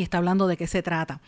[0.00, 1.20] y está hablando de qué se trata.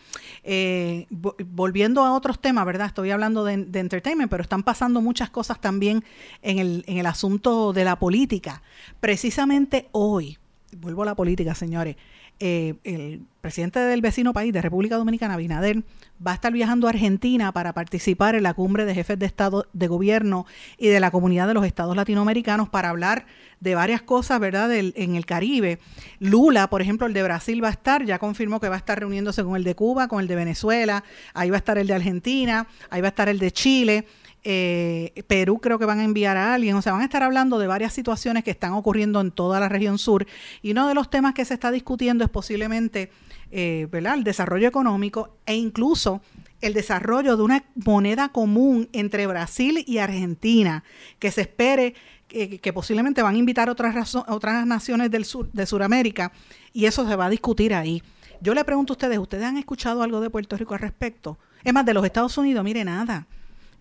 [0.43, 2.87] Eh, volviendo a otros temas, ¿verdad?
[2.87, 6.03] Estoy hablando de, de, entertainment, pero están pasando muchas cosas también
[6.41, 8.63] en el, en el asunto de la política.
[8.99, 10.39] Precisamente hoy,
[10.79, 11.97] vuelvo a la política, señores,
[12.41, 15.83] eh, el presidente del vecino país de República Dominicana, Binader,
[16.25, 19.67] va a estar viajando a Argentina para participar en la cumbre de jefes de Estado
[19.73, 20.47] de Gobierno
[20.79, 23.27] y de la comunidad de los estados latinoamericanos para hablar
[23.61, 25.79] de varias cosas, ¿verdad?, Del, en el Caribe.
[26.19, 28.99] Lula, por ejemplo, el de Brasil va a estar, ya confirmó que va a estar
[28.99, 31.05] reuniéndose con el de Cuba, con el de Venezuela,
[31.35, 34.07] ahí va a estar el de Argentina, ahí va a estar el de Chile.
[34.45, 37.61] Eh, Perú creo que van a enviar a alguien, o sea, van a estar hablando
[37.61, 40.27] de varias situaciones que están ocurriendo en toda la región sur
[40.63, 43.13] y uno de los temas que se está discutiendo es posiblemente
[43.53, 46.23] eh, el desarrollo económico e incluso
[46.61, 50.83] el desarrollo de una moneda común entre Brasil y Argentina,
[51.21, 51.95] que se espere
[52.29, 56.33] que posiblemente van a invitar otras, otras naciones del sur, de Sudamérica,
[56.73, 58.03] y eso se va a discutir ahí.
[58.41, 61.39] Yo le pregunto a ustedes, ¿ustedes han escuchado algo de Puerto Rico al respecto?
[61.63, 63.27] Es más, de los Estados Unidos, mire nada.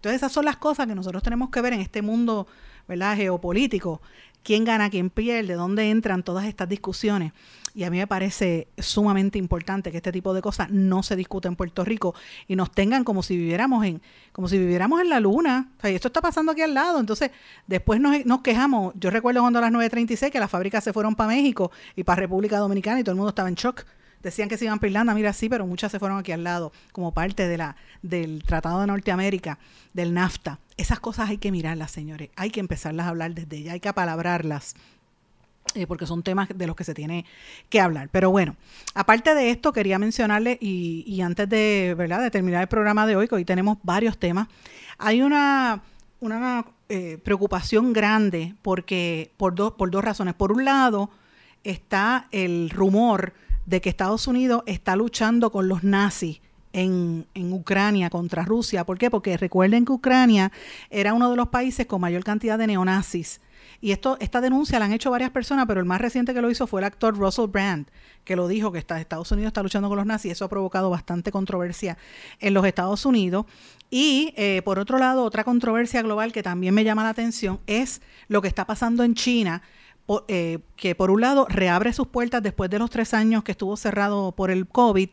[0.02, 2.48] Entonces esas son las cosas que nosotros tenemos que ver en este mundo
[2.88, 3.16] ¿verdad?
[3.16, 4.02] geopolítico.
[4.42, 5.54] ¿Quién gana, quién pierde?
[5.54, 7.34] ¿Dónde entran todas estas discusiones?
[7.76, 11.52] Y a mí me parece sumamente importante que este tipo de cosas no se discutan
[11.52, 12.16] en Puerto Rico
[12.48, 15.70] y nos tengan como si viviéramos en, como si viviéramos en la luna.
[15.78, 17.00] O sea, esto está pasando aquí al lado.
[17.00, 17.30] Entonces,
[17.68, 18.96] después nos, nos quejamos.
[18.96, 22.22] Yo recuerdo cuando a las 9.36 que las fábricas se fueron para México y para
[22.22, 23.86] República Dominicana y todo el mundo estaba en shock
[24.24, 26.72] decían que se iban para Irlanda, mira, sí, pero muchas se fueron aquí al lado,
[26.92, 29.58] como parte de la, del Tratado de Norteamérica,
[29.94, 30.60] del NAFTA.
[30.78, 33.90] Esas cosas hay que mirarlas, señores, hay que empezarlas a hablar desde ya, hay que
[33.90, 34.76] apalabrarlas.
[35.76, 37.26] eh, porque son temas de los que se tiene
[37.70, 38.10] que hablar.
[38.12, 38.56] Pero bueno,
[38.94, 42.22] aparte de esto, quería mencionarle, y, y antes de, ¿verdad?
[42.22, 44.48] de terminar el programa de hoy, que hoy tenemos varios temas,
[44.98, 45.82] hay una,
[46.20, 50.34] una eh, preocupación grande porque por, dos por dos razones.
[50.34, 51.10] Por un lado,
[51.64, 53.34] está el rumor
[53.66, 56.42] de que Estados Unidos está luchando con los nazis
[56.74, 58.86] en, en, Ucrania contra Rusia.
[58.86, 59.10] ¿Por qué?
[59.10, 60.52] Porque recuerden que Ucrania
[60.90, 63.42] era uno de los países con mayor cantidad de neonazis
[63.82, 66.52] y esto, esta denuncia la han hecho varias personas, pero el más reciente que lo
[66.52, 67.88] hizo fue el actor Russell Brand,
[68.24, 70.34] que lo dijo que Estados Unidos está luchando con los nazis.
[70.34, 71.98] Eso ha provocado bastante controversia
[72.40, 73.48] en los Estados Unidos.
[73.90, 78.02] Y eh, por otro lado, otra controversia global que también me llama la atención es
[78.28, 79.64] lo que está pasando en China.
[80.28, 83.78] Eh, que por un lado reabre sus puertas después de los tres años que estuvo
[83.78, 85.10] cerrado por el COVID,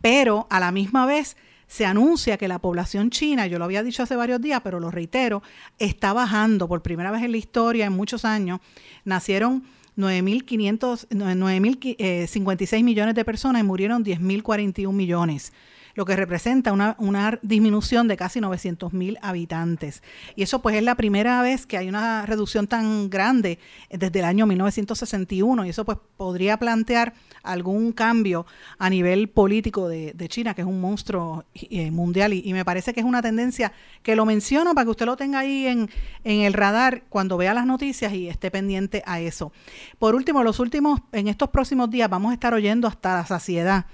[0.00, 4.02] pero a la misma vez se anuncia que la población china, yo lo había dicho
[4.02, 5.42] hace varios días, pero lo reitero,
[5.78, 8.60] está bajando por primera vez en la historia, en muchos años.
[9.04, 9.64] Nacieron
[9.96, 15.52] 9.056 eh, millones de personas y murieron 10.041 millones
[15.96, 20.02] lo que representa una, disminución de casi 900 mil habitantes.
[20.36, 23.58] Y eso pues es la primera vez que hay una reducción tan grande
[23.90, 28.46] desde el año 1961 y eso pues podría plantear algún cambio
[28.78, 32.64] a nivel político de, de China, que es un monstruo eh, mundial y, y, me
[32.64, 33.72] parece que es una tendencia
[34.02, 35.88] que lo menciono para que usted lo tenga ahí en,
[36.24, 39.52] en el radar cuando vea las noticias y esté pendiente a eso.
[39.98, 43.86] Por último, los últimos, en estos próximos días vamos a estar oyendo hasta la saciedad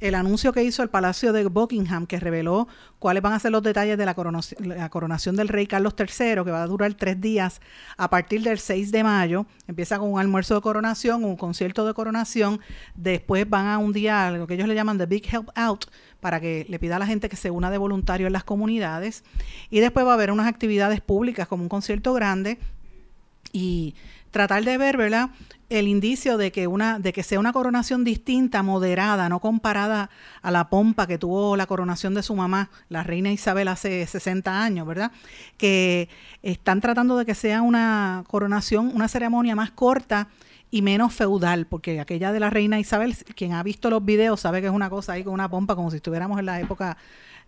[0.00, 2.68] el anuncio que hizo el Palacio de Buckingham, que reveló
[2.98, 4.14] cuáles van a ser los detalles de la
[4.90, 7.60] coronación, del rey Carlos III, que va a durar tres días
[7.96, 9.46] a partir del 6 de mayo.
[9.66, 12.60] Empieza con un almuerzo de coronación, un concierto de coronación.
[12.94, 15.86] Después van a un día, lo que ellos le llaman The Big Help Out,
[16.20, 19.24] para que le pida a la gente que se una de voluntario en las comunidades.
[19.70, 22.58] Y después va a haber unas actividades públicas como un concierto grande
[23.52, 23.94] y
[24.30, 25.30] tratar de ver, ¿verdad?
[25.68, 30.10] El indicio de que una de que sea una coronación distinta, moderada, no comparada
[30.42, 34.62] a la pompa que tuvo la coronación de su mamá, la reina Isabel hace 60
[34.62, 35.12] años, ¿verdad?
[35.56, 36.08] Que
[36.42, 40.28] están tratando de que sea una coronación, una ceremonia más corta
[40.70, 44.60] y menos feudal, porque aquella de la reina Isabel, quien ha visto los videos sabe
[44.60, 46.96] que es una cosa ahí con una pompa como si estuviéramos en la época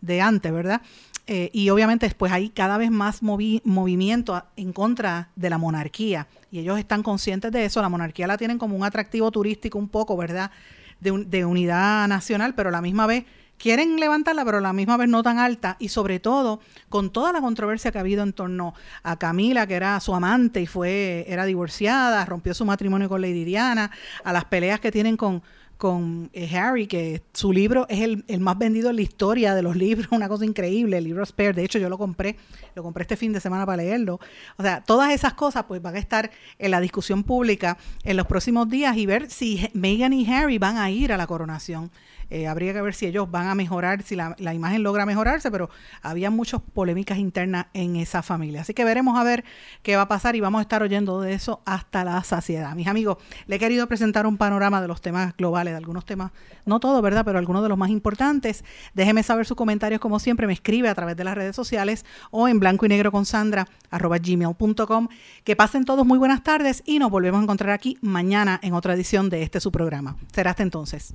[0.00, 0.80] de antes, ¿verdad?
[1.28, 6.28] Eh, y obviamente después hay cada vez más movi movimiento en contra de la monarquía
[6.52, 7.82] y ellos están conscientes de eso.
[7.82, 10.52] La monarquía la tienen como un atractivo turístico un poco, ¿verdad?
[11.00, 13.24] De, de unidad nacional, pero a la misma vez
[13.58, 17.32] quieren levantarla, pero a la misma vez no tan alta, y sobre todo con toda
[17.32, 21.24] la controversia que ha habido en torno a Camila, que era su amante y fue,
[21.28, 23.90] era divorciada, rompió su matrimonio con Lady Diana,
[24.24, 25.42] a las peleas que tienen con,
[25.76, 29.62] con eh, Harry, que su libro es el, el, más vendido en la historia de
[29.62, 32.36] los libros, una cosa increíble, el libro Spare, de hecho yo lo compré,
[32.74, 34.18] lo compré este fin de semana para leerlo.
[34.56, 38.26] O sea, todas esas cosas pues van a estar en la discusión pública en los
[38.26, 41.90] próximos días y ver si Meghan y Harry van a ir a la coronación.
[42.30, 45.50] Eh, habría que ver si ellos van a mejorar, si la, la, imagen logra mejorarse,
[45.50, 45.70] pero
[46.02, 48.62] había muchas polémicas internas en esa familia.
[48.62, 49.44] Así que veremos a ver
[49.82, 52.74] qué va a pasar y vamos a estar oyendo de eso hasta la saciedad.
[52.74, 56.32] Mis amigos, le he querido presentar un panorama de los temas globales, de algunos temas,
[56.64, 57.24] no todo, ¿verdad?
[57.24, 58.64] Pero algunos de los más importantes.
[58.94, 62.48] Déjeme saber sus comentarios como siempre, me escribe a través de las redes sociales o
[62.48, 65.08] en blanco y negro con Sandra, gmail.com.
[65.44, 68.94] Que pasen todos muy buenas tardes y nos volvemos a encontrar aquí mañana en otra
[68.94, 70.16] edición de este su programa.
[70.32, 71.14] Será hasta entonces.